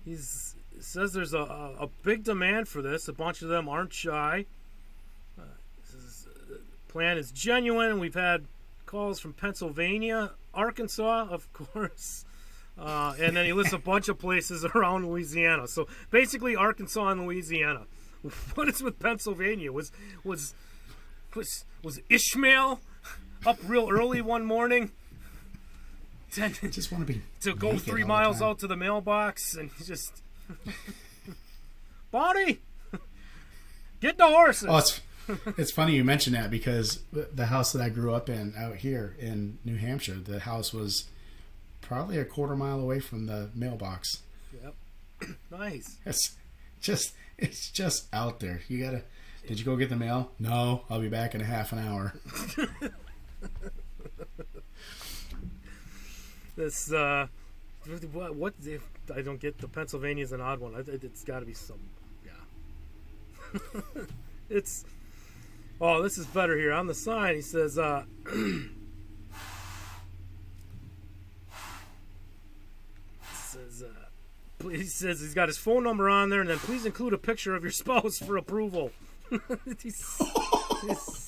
[0.06, 0.53] he's
[0.84, 3.08] says there's a, a, a big demand for this.
[3.08, 4.46] A bunch of them aren't shy.
[5.40, 5.44] Uh,
[5.84, 6.56] says, uh,
[6.88, 8.00] plan is genuine.
[8.00, 8.46] We've had
[8.86, 12.26] calls from Pennsylvania, Arkansas, of course.
[12.78, 15.68] Uh, and then he lists a bunch of places around Louisiana.
[15.68, 17.86] So basically, Arkansas and Louisiana.
[18.56, 19.74] What is with Pennsylvania?
[19.74, 19.92] Was
[20.24, 20.54] was
[21.36, 22.80] was was Ishmael
[23.46, 24.94] up real early one morning?
[26.42, 29.84] I just want to be to go three miles out to the mailbox and he
[29.84, 30.23] just
[32.12, 32.60] Bonnie
[34.00, 35.02] get the horses Oh, it's
[35.58, 39.16] it's funny you mention that because the house that I grew up in out here
[39.20, 41.06] in New Hampshire, the house was
[41.82, 44.22] probably a quarter mile away from the mailbox.
[44.62, 44.76] yep.
[45.52, 46.36] nice It's
[46.82, 48.62] just it's just out there.
[48.68, 49.04] You gotta.
[49.48, 50.32] Did you go get the mail?
[50.40, 52.16] No, I'll be back in a half an hour.
[56.56, 57.28] this uh
[58.12, 58.82] what, what if
[59.16, 60.76] I don't get the Pennsylvania's an odd one.
[60.76, 61.80] It- it's got to be some
[62.26, 62.32] yeah.
[64.50, 64.86] It's
[65.82, 66.72] oh this is better here.
[66.74, 68.04] On the sign he says uh
[73.34, 73.88] says uh
[74.60, 77.18] please, he says he's got his phone number on there and then please include a
[77.18, 78.92] picture of your spouse for approval.
[79.82, 80.22] He's-
[80.82, 81.20] he's-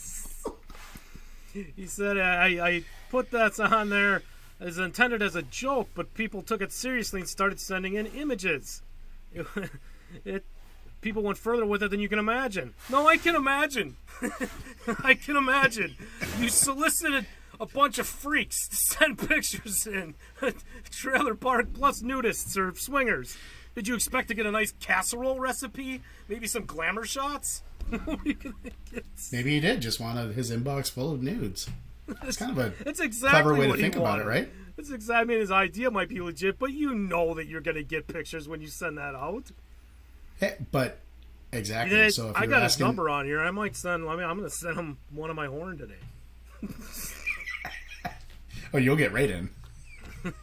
[1.53, 4.23] he said I, I put that on there
[4.59, 8.81] as intended as a joke but people took it seriously and started sending in images.
[9.33, 9.45] It,
[10.25, 10.45] it
[11.01, 12.73] people went further with it than you can imagine.
[12.89, 13.97] No i can imagine.
[15.03, 15.95] I can imagine.
[16.39, 17.27] You solicited
[17.59, 20.15] a bunch of freaks to send pictures in.
[20.89, 23.37] Trailer park plus nudists or swingers.
[23.75, 26.01] Did you expect to get a nice casserole recipe?
[26.29, 27.61] Maybe some glamour shots?
[29.31, 31.69] Maybe he did just want his inbox full of nudes.
[32.23, 34.49] It's kind of a It's exactly clever way to think about it, right?
[34.77, 35.21] It's exactly.
[35.21, 38.07] I mean, his idea might be legit, but you know that you're going to get
[38.07, 39.51] pictures when you send that out.
[40.39, 40.99] Hey, but
[41.51, 42.09] exactly.
[42.09, 43.39] So if I got his asking, number on here.
[43.41, 44.07] I might send.
[44.07, 45.93] I mean, I'm going to send him one of my horn today.
[48.73, 49.49] oh, you'll get right in.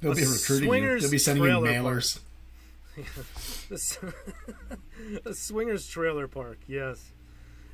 [0.00, 1.00] They'll be recruiting you.
[1.00, 2.20] They'll be sending you mailers.
[5.26, 6.58] A swingers trailer park.
[6.66, 7.12] Yes,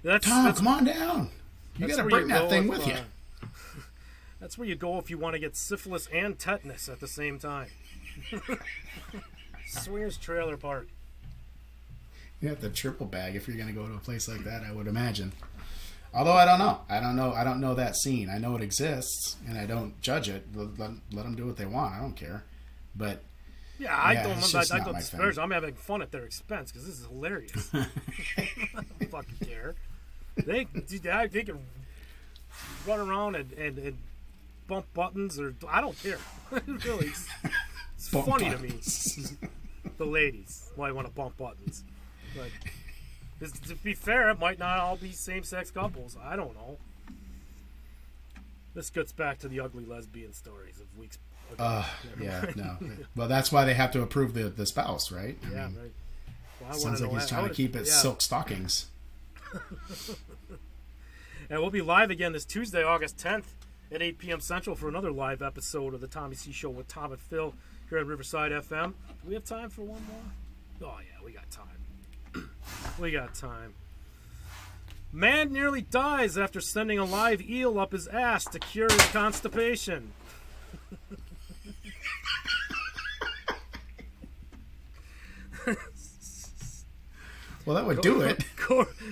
[0.03, 1.31] that's Tom, that's, come on down.
[1.79, 2.97] You got to bring that thing with you.
[4.41, 7.39] That's where you go if you want to get syphilis and tetanus at the same
[7.39, 7.69] time.
[9.67, 10.89] swingers trailer park.
[12.41, 14.63] You have the triple bag if you're going to go to a place like that.
[14.63, 15.33] I would imagine.
[16.13, 18.29] Although I don't know, I don't know, I don't know that scene.
[18.29, 20.45] I know it exists, and I don't judge it.
[20.55, 21.95] Let, let, let them do what they want.
[21.95, 22.45] I don't care.
[22.95, 23.23] But
[23.79, 24.39] Yeah, I Yeah, don't.
[24.39, 25.39] it's I, just I don't disparage.
[25.39, 27.71] I'm having fun at their expense because this is hilarious.
[27.75, 27.87] I
[28.75, 29.75] don't fucking care.
[30.37, 31.59] They they can
[32.87, 33.99] run around and, and, and
[34.67, 36.19] bump buttons or I don't care.
[36.67, 37.29] really, it's,
[37.97, 39.15] it's funny buttons.
[39.15, 39.49] to me.
[39.99, 41.85] The ladies why want to bump buttons,
[42.35, 42.49] but
[43.69, 46.17] to be fair, it might not all be same-sex couples.
[46.23, 46.79] I don't know.
[48.75, 51.19] This gets back to the ugly lesbian stories of weeks.
[51.53, 51.63] ago.
[51.63, 51.85] uh,
[52.21, 52.77] yeah, no.
[53.17, 55.37] Well, that's why they have to approve the the spouse, right?
[55.47, 55.93] I yeah, mean, right.
[56.61, 57.93] Well, sounds like he's how- trying to keep it yeah.
[57.93, 58.87] silk stockings.
[61.51, 63.45] And we'll be live again this Tuesday, August 10th
[63.91, 64.41] at 8 p.m.
[64.41, 67.53] Central for another live episode of the Tommy C Show with Tom and Phil
[67.91, 68.95] here at Riverside FM.
[69.07, 70.23] Do we have time for one more?
[70.91, 71.67] Oh, yeah, we got time.
[72.99, 73.75] We got time.
[75.13, 80.13] Man nearly dies after sending a live eel up his ass to cure his constipation.
[87.65, 88.45] Well, that would do it.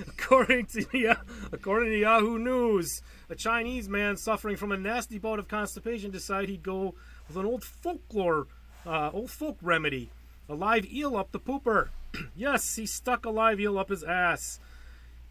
[0.08, 1.16] According to
[1.52, 6.50] according to Yahoo News, a Chinese man suffering from a nasty bout of constipation decided
[6.50, 6.94] he'd go
[7.28, 8.46] with an old folklore,
[8.84, 10.10] uh, old folk remedy,
[10.48, 11.88] a live eel up the pooper.
[12.36, 14.58] yes, he stuck a live eel up his ass.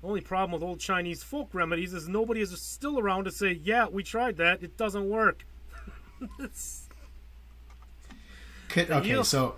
[0.02, 3.88] Only problem with old Chinese folk remedies is nobody is still around to say, "Yeah,
[3.88, 4.64] we tried that.
[4.64, 5.46] It doesn't work."
[8.72, 9.56] Okay, eel, so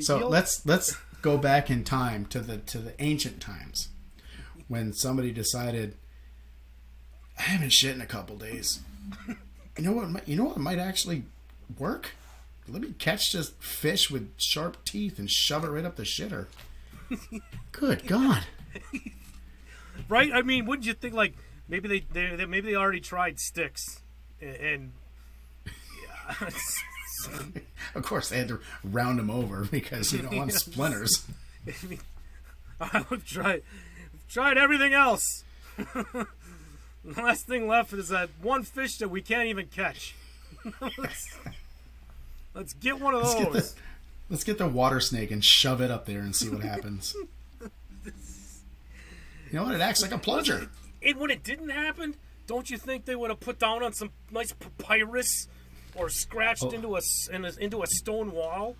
[0.00, 3.88] so let's let's go back in time to the to the ancient times
[4.68, 5.96] when somebody decided
[7.38, 8.80] I haven't shit in a couple days.
[9.78, 10.28] You know what?
[10.28, 11.24] You know what might actually
[11.78, 12.10] work?
[12.68, 16.44] Let me catch this fish with sharp teeth and shove it right up the shitter.
[17.72, 18.44] Good God!
[20.10, 20.30] right?
[20.30, 21.34] I mean, wouldn't you think like
[21.68, 24.02] maybe they, they, they maybe they already tried sticks
[24.42, 24.92] and, and
[25.66, 26.50] yeah.
[27.94, 31.24] of course, they had to round him over because you don't want splinters.
[31.66, 32.00] I mean,
[32.80, 33.62] I've tried,
[34.28, 35.44] tried everything else.
[35.76, 36.26] the
[37.04, 40.14] last thing left is that one fish that we can't even catch.
[40.98, 41.36] let's,
[42.54, 43.34] let's, get one of those.
[43.34, 43.72] Let's get, the,
[44.30, 47.14] let's get the water snake and shove it up there and see what happens.
[48.04, 48.12] you
[49.52, 49.74] know what?
[49.74, 50.68] It acts like a plunger.
[51.04, 52.16] And when it didn't happen,
[52.46, 55.48] don't you think they would have put down on some nice papyrus
[55.94, 56.70] or scratched oh.
[56.70, 57.00] into a,
[57.32, 58.76] in a into a stone wall.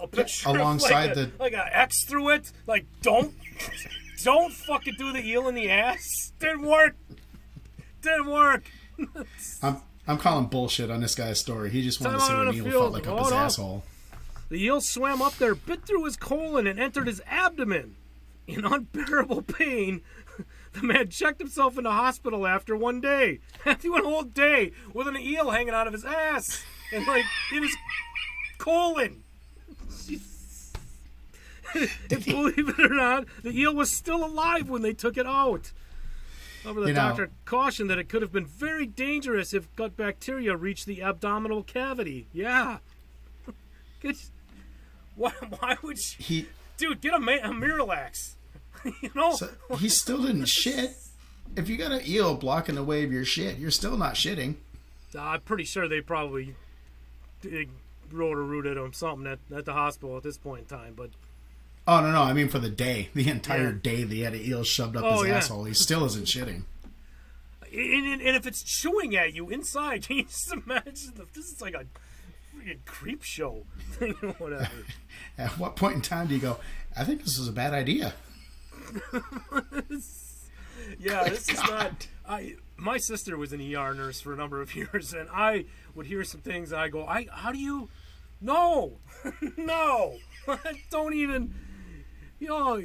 [0.00, 2.52] A picture alongside like a, the like an X through it.
[2.66, 3.34] Like don't
[4.24, 6.32] don't fucking do the eel in the ass.
[6.38, 6.96] Didn't work.
[8.02, 8.64] Didn't work.
[9.62, 11.70] I'm I'm calling bullshit on this guy's story.
[11.70, 13.38] He just wanted to see what an eel felt like up his up.
[13.38, 13.84] asshole.
[14.50, 17.96] The eel swam up there, bit through his colon, and entered his abdomen.
[18.46, 20.02] In unbearable pain,
[20.74, 23.40] the man checked himself in the hospital after one day.
[23.80, 27.24] He went a whole day with an eel hanging out of his ass and like
[27.52, 27.76] in his
[28.58, 29.22] colon.
[31.74, 35.72] and believe it or not, the eel was still alive when they took it out.
[36.62, 39.96] However, the you doctor know, cautioned that it could have been very dangerous if gut
[39.96, 42.26] bacteria reached the abdominal cavity.
[42.32, 42.78] Yeah.
[45.16, 46.48] why, why would she, he?
[46.76, 48.33] Dude, get a, a Miralax.
[49.02, 50.96] you know, so he still didn't shit.
[51.56, 54.56] If you got an eel blocking the way of your shit, you're still not shitting.
[55.16, 56.56] I'm pretty sure they probably
[58.12, 60.94] wrote a root at him something at, at the hospital at this point in time.
[60.96, 61.10] But
[61.86, 63.78] oh no, no, I mean for the day, the entire yeah.
[63.82, 65.36] day, they had an eel shoved up oh, his yeah.
[65.36, 65.64] asshole.
[65.64, 66.62] He still isn't shitting.
[67.72, 71.50] And, and, and, if it's chewing at you inside, can you just imagine if this
[71.50, 71.84] is like a
[72.56, 74.68] freaking creep show thing whatever?
[75.36, 76.58] At what point in time do you go?
[76.96, 78.14] I think this is a bad idea.
[80.98, 82.08] yeah, this is not.
[82.26, 86.06] I my sister was an ER nurse for a number of years, and I would
[86.06, 87.88] hear some things, and I go, "I how do you?
[88.40, 88.98] No,
[89.56, 90.16] no,
[90.90, 91.54] don't even.
[92.38, 92.82] You know,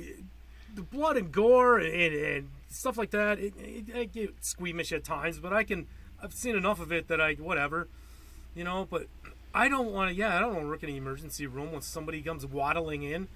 [0.76, 3.40] the blood and gore and, and stuff like that.
[3.40, 5.88] It, it, it get squeamish at times, but I can.
[6.22, 7.88] I've seen enough of it that I whatever,
[8.56, 8.88] you know.
[8.90, 9.08] But
[9.54, 10.16] I don't want to.
[10.16, 13.28] Yeah, I don't want to work in an emergency room when somebody comes waddling in,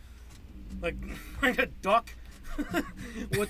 [0.82, 0.96] like
[1.42, 2.14] like a duck
[3.38, 3.50] with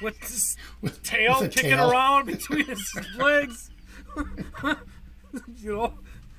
[0.00, 1.90] with his with, tail with kicking tail.
[1.90, 3.70] around between his legs.
[5.56, 5.94] you know,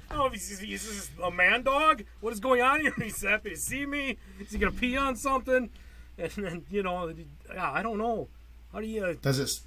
[0.10, 2.04] I don't know if he's, he's a man dog.
[2.20, 2.94] What is going on here?
[3.02, 4.18] He's happy to see me.
[4.40, 5.70] Is he gonna pee on something?
[6.18, 7.12] And then you know,
[7.52, 8.28] yeah, I don't know.
[8.72, 9.18] How do you?
[9.22, 9.60] Does it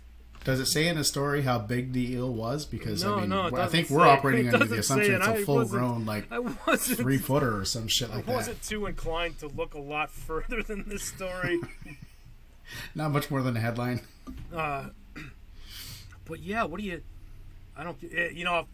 [0.47, 2.65] does it say in the story how big the eel was?
[2.65, 4.11] Because no, I mean, no, I think we're say.
[4.11, 6.29] operating under the assumption it's a full grown, like
[6.77, 8.33] three footer or some shit like that.
[8.33, 8.69] I wasn't that.
[8.69, 11.59] too inclined to look a lot further than this story.
[12.95, 14.03] Not much more than a headline.
[14.55, 14.91] Uh,
[16.27, 17.03] but yeah, what do you?
[17.77, 17.97] I don't.
[18.05, 18.69] Eh, you know,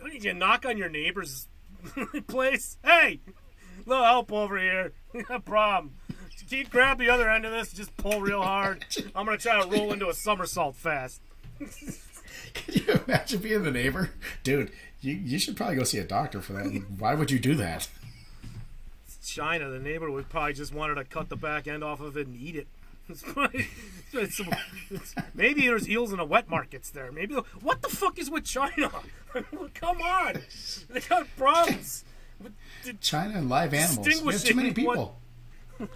[0.00, 1.46] what did you knock on your neighbor's
[2.26, 2.76] place?
[2.84, 3.20] Hey,
[3.86, 4.92] little help over here.
[5.28, 5.92] No problem
[6.52, 8.84] keep grab the other end of this, just pull real hard.
[9.14, 11.20] I'm gonna try to roll into a somersault fast.
[12.54, 14.10] Can you imagine being the neighbor,
[14.42, 14.70] dude?
[15.00, 16.84] You you should probably go see a doctor for that.
[16.98, 17.88] Why would you do that?
[19.24, 22.26] China, the neighbor would probably just wanted to cut the back end off of it
[22.26, 22.66] and eat it.
[23.08, 23.66] It's probably,
[24.12, 24.40] it's,
[24.90, 27.10] it's, maybe there's eels in the wet markets there.
[27.10, 28.90] Maybe what the fuck is with China?
[29.74, 30.40] Come on,
[30.88, 32.04] they got problems.
[33.00, 34.06] China and live animals.
[34.22, 35.18] We have too many people.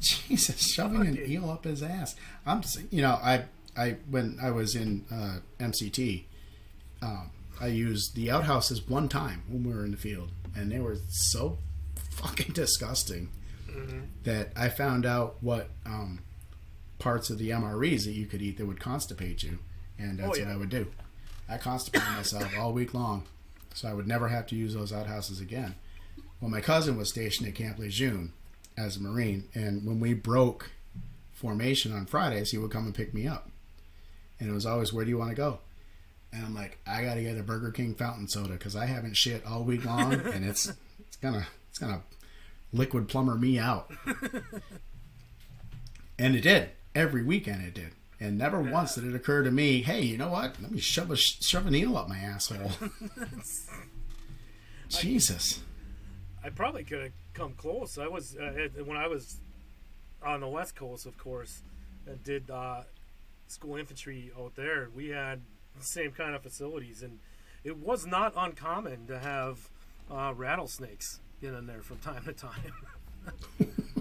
[0.00, 2.14] Jesus, shoving an eel up his ass.
[2.44, 3.44] I'm, you know, I,
[3.76, 6.24] I when I was in uh, MCT,
[7.00, 10.80] um, I used the outhouses one time when we were in the field, and they
[10.80, 11.58] were so
[12.10, 13.30] fucking disgusting
[14.24, 16.18] that I found out what um,
[16.98, 19.60] parts of the MREs that you could eat that would constipate you,
[19.98, 20.46] and that's Oh, yeah.
[20.48, 20.88] what I would do.
[21.48, 23.22] I constipated myself all week long,
[23.74, 25.74] so I would never have to use those outhouses again.
[26.40, 28.32] Well, my cousin was stationed at Camp Lejeune
[28.76, 30.70] as a Marine, and when we broke
[31.32, 33.50] formation on Fridays, he would come and pick me up,
[34.40, 35.60] and it was always, "Where do you want to go?"
[36.32, 39.44] And I'm like, I gotta get a Burger King fountain soda because I haven't shit
[39.44, 42.02] all week long, and it's it's gonna it's gonna
[42.72, 43.90] liquid plumber me out.
[46.18, 47.64] and it did every weekend.
[47.64, 47.92] It did,
[48.22, 50.54] and never once did it occur to me, hey, you know what?
[50.62, 52.70] Let me shove a shove a needle up my asshole.
[54.88, 55.60] Jesus.
[56.44, 57.98] I probably could have come close.
[57.98, 59.38] I was uh, when I was
[60.22, 61.62] on the West Coast, of course,
[62.06, 62.82] and did uh,
[63.48, 64.88] school infantry out there.
[64.94, 65.40] We had
[65.76, 67.18] the same kind of facilities, and
[67.64, 69.68] it was not uncommon to have
[70.10, 72.72] uh, rattlesnakes get in there from time to time.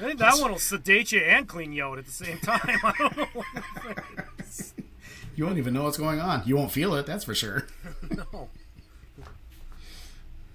[0.00, 2.60] I think that one will sedate you and clean you out at the same time.
[2.84, 3.44] I don't know.
[5.34, 6.42] You won't even know what's going on.
[6.46, 7.66] You won't feel it, that's for sure.
[8.10, 8.48] no.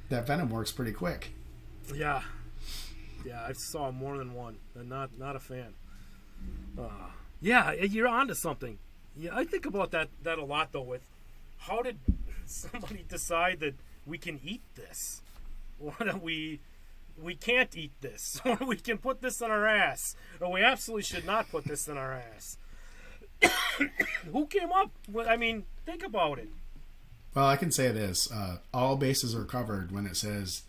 [0.09, 1.31] That venom works pretty quick.
[1.93, 2.21] Yeah,
[3.23, 5.73] yeah, I saw more than one, and not not a fan.
[6.77, 6.89] Uh,
[7.39, 8.77] yeah, you're onto something.
[9.15, 10.81] Yeah, I think about that that a lot though.
[10.81, 11.01] With
[11.59, 11.99] how did
[12.45, 13.75] somebody decide that
[14.05, 15.21] we can eat this,
[15.79, 16.59] or that we
[17.19, 21.03] we can't eat this, or we can put this in our ass, or we absolutely
[21.03, 22.57] should not put this in our ass?
[24.31, 25.27] Who came up with?
[25.27, 26.49] I mean, think about it.
[27.33, 30.63] Well, I can say this: uh, all bases are covered when it says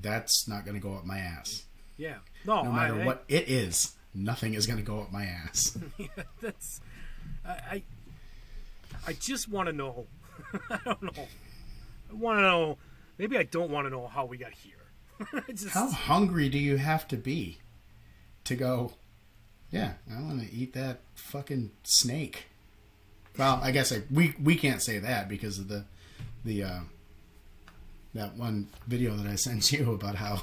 [0.00, 1.64] that's not going to go up my ass.
[1.96, 5.10] Yeah, no, No matter I, I- what it is, nothing is going to go up
[5.12, 5.76] my ass.
[6.40, 6.80] that's
[7.46, 7.82] I I,
[9.06, 10.06] I just want to know.
[10.70, 11.26] I don't know.
[12.10, 12.78] I want to know.
[13.18, 14.74] Maybe I don't want to know how we got here.
[15.48, 17.58] Just, How hungry do you have to be
[18.44, 18.92] to go?
[19.70, 22.46] Yeah, I want to eat that fucking snake.
[23.36, 25.84] Well, I guess I, we we can't say that because of the
[26.44, 26.80] the uh,
[28.14, 30.42] that one video that I sent you about how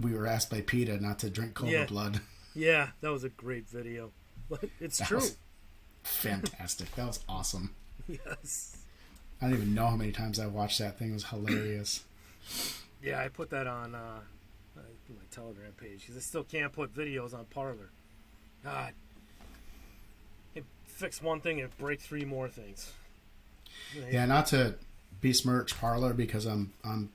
[0.00, 1.86] we were asked by PETA not to drink cobra Yeah.
[1.86, 2.20] blood.
[2.54, 4.10] yeah, that was a great video.
[4.48, 5.16] But it's That true.
[5.18, 5.36] was
[6.02, 6.94] fantastic.
[6.94, 7.70] that was awesome.
[8.08, 8.76] Yes.
[9.40, 11.10] I don't even know how many times I watched that thing.
[11.10, 12.04] It was hilarious.
[13.06, 14.18] Yeah, I put that on uh,
[14.74, 14.82] my
[15.30, 17.90] Telegram page because I still can't put videos on Parler.
[18.64, 18.94] God,
[20.56, 22.92] it fix one thing and break three more things.
[24.10, 24.74] Yeah, not to
[25.20, 27.10] besmirch Parler because I'm I'm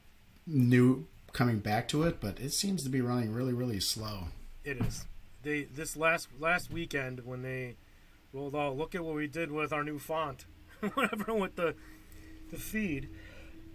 [0.48, 4.28] new coming back to it, but it seems to be running really really slow.
[4.64, 5.06] It is.
[5.44, 7.76] They this last last weekend when they
[8.32, 8.78] rolled out.
[8.78, 10.46] Look at what we did with our new font,
[10.94, 11.76] whatever with the
[12.50, 13.10] the feed.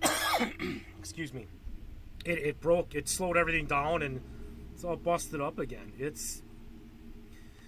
[0.98, 1.46] Excuse me.
[2.26, 2.94] It it broke.
[2.94, 4.20] It slowed everything down and
[4.74, 5.92] it's all busted up again.
[5.98, 6.42] It's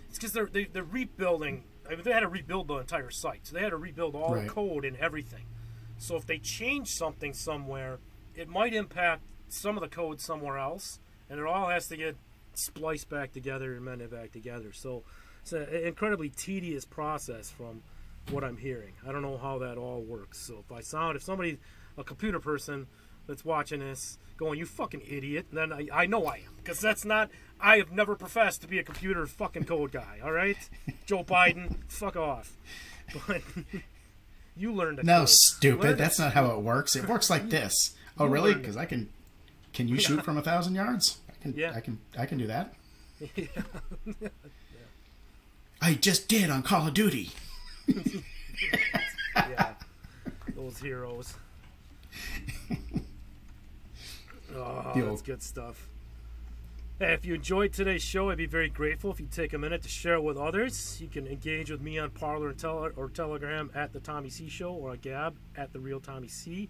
[0.09, 1.65] it's because they're they, they're rebuilding.
[1.87, 4.35] I mean, they had to rebuild the entire site, so they had to rebuild all
[4.35, 4.47] Right.
[4.47, 5.45] the code and everything.
[5.97, 7.99] So if they change something somewhere,
[8.35, 11.01] it might impact some of the code somewhere else,
[11.31, 12.17] and it all has to get
[12.55, 14.73] spliced back together and mended back together.
[14.73, 15.03] So
[15.41, 17.83] it's an incredibly tedious process from
[18.31, 18.93] what I'm hearing.
[19.07, 20.39] I don't know how that all works.
[20.39, 21.59] So if I sound, if somebody,
[21.97, 22.87] a computer person
[23.29, 27.05] that's watching this, going, "You fucking idiot," then I, I know I am because that's
[27.05, 27.31] not.
[27.61, 30.19] I have never professed to be a computer fucking code guy.
[30.25, 30.57] All right,
[31.07, 32.57] Joe Biden, fuck off.
[33.27, 33.43] But
[34.57, 35.29] you learned No, code.
[35.29, 35.99] stupid.
[35.99, 36.97] That's not how it works.
[36.97, 37.95] It works like this.
[38.19, 38.55] Oh, You really?
[38.55, 39.09] Because I can.
[39.73, 41.19] Can you shoot from a thousand yards?
[41.29, 41.55] I can.
[41.55, 41.73] Yeah.
[41.75, 41.99] I can.
[42.19, 42.75] I can do that.
[44.21, 44.29] Yeah.
[45.81, 47.31] I just did on Call of Duty.
[49.37, 49.75] yeah,
[50.57, 51.35] those heroes.
[54.59, 55.89] Oh, The that's good stuff.
[56.99, 59.83] Hey, if you enjoyed today's show, I'd be very grateful if you take a minute
[59.83, 61.01] to share it with others.
[61.01, 64.49] You can engage with me on Parler and tele- or Telegram at the Tommy C
[64.49, 66.69] Show or on Gab at the Real Tommy C.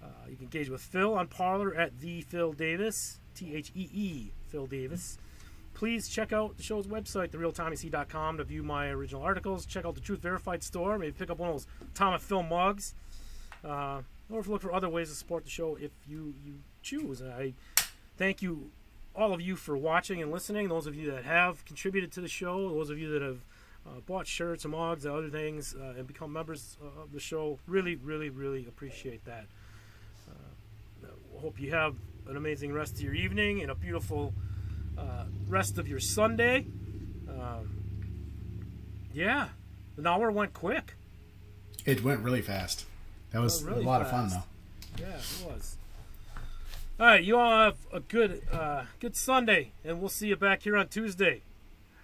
[0.00, 3.88] Uh, you can engage with Phil on Parler at the Phil Davis, T H E
[3.92, 5.18] E Phil Davis.
[5.74, 9.66] Please check out the show's website, therealtommyc.com, to view my original articles.
[9.66, 10.98] Check out the Truth Verified store.
[10.98, 12.94] Maybe pick up one of those Tom and Phil mugs.
[13.64, 16.60] Uh, or if you look for other ways to support the show if you, you
[16.82, 17.22] choose.
[17.22, 17.54] I
[18.16, 18.70] thank you,
[19.14, 20.68] all of you, for watching and listening.
[20.68, 23.38] Those of you that have contributed to the show, those of you that have
[23.86, 27.20] uh, bought shirts and mugs and other things uh, and become members uh, of the
[27.20, 29.46] show, really, really, really appreciate that.
[30.28, 31.08] Uh,
[31.40, 31.96] hope you have
[32.28, 34.32] an amazing rest of your evening and a beautiful
[34.96, 36.66] uh, rest of your Sunday.
[37.28, 37.78] Um,
[39.12, 39.48] yeah,
[39.96, 40.94] an hour went quick.
[41.84, 42.86] It went really fast.
[43.32, 44.42] That was Oh, really a lot of fun, though.
[45.00, 45.76] Yeah, it was.
[47.00, 50.62] All right, you all have a good uh, good Sunday, and we'll see you back
[50.62, 51.40] here on Tuesday.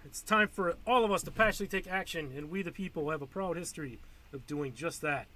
[0.03, 3.21] It's time for all of us to passionately take action, and we, the people, have
[3.21, 3.99] a proud history
[4.33, 5.27] of doing just that.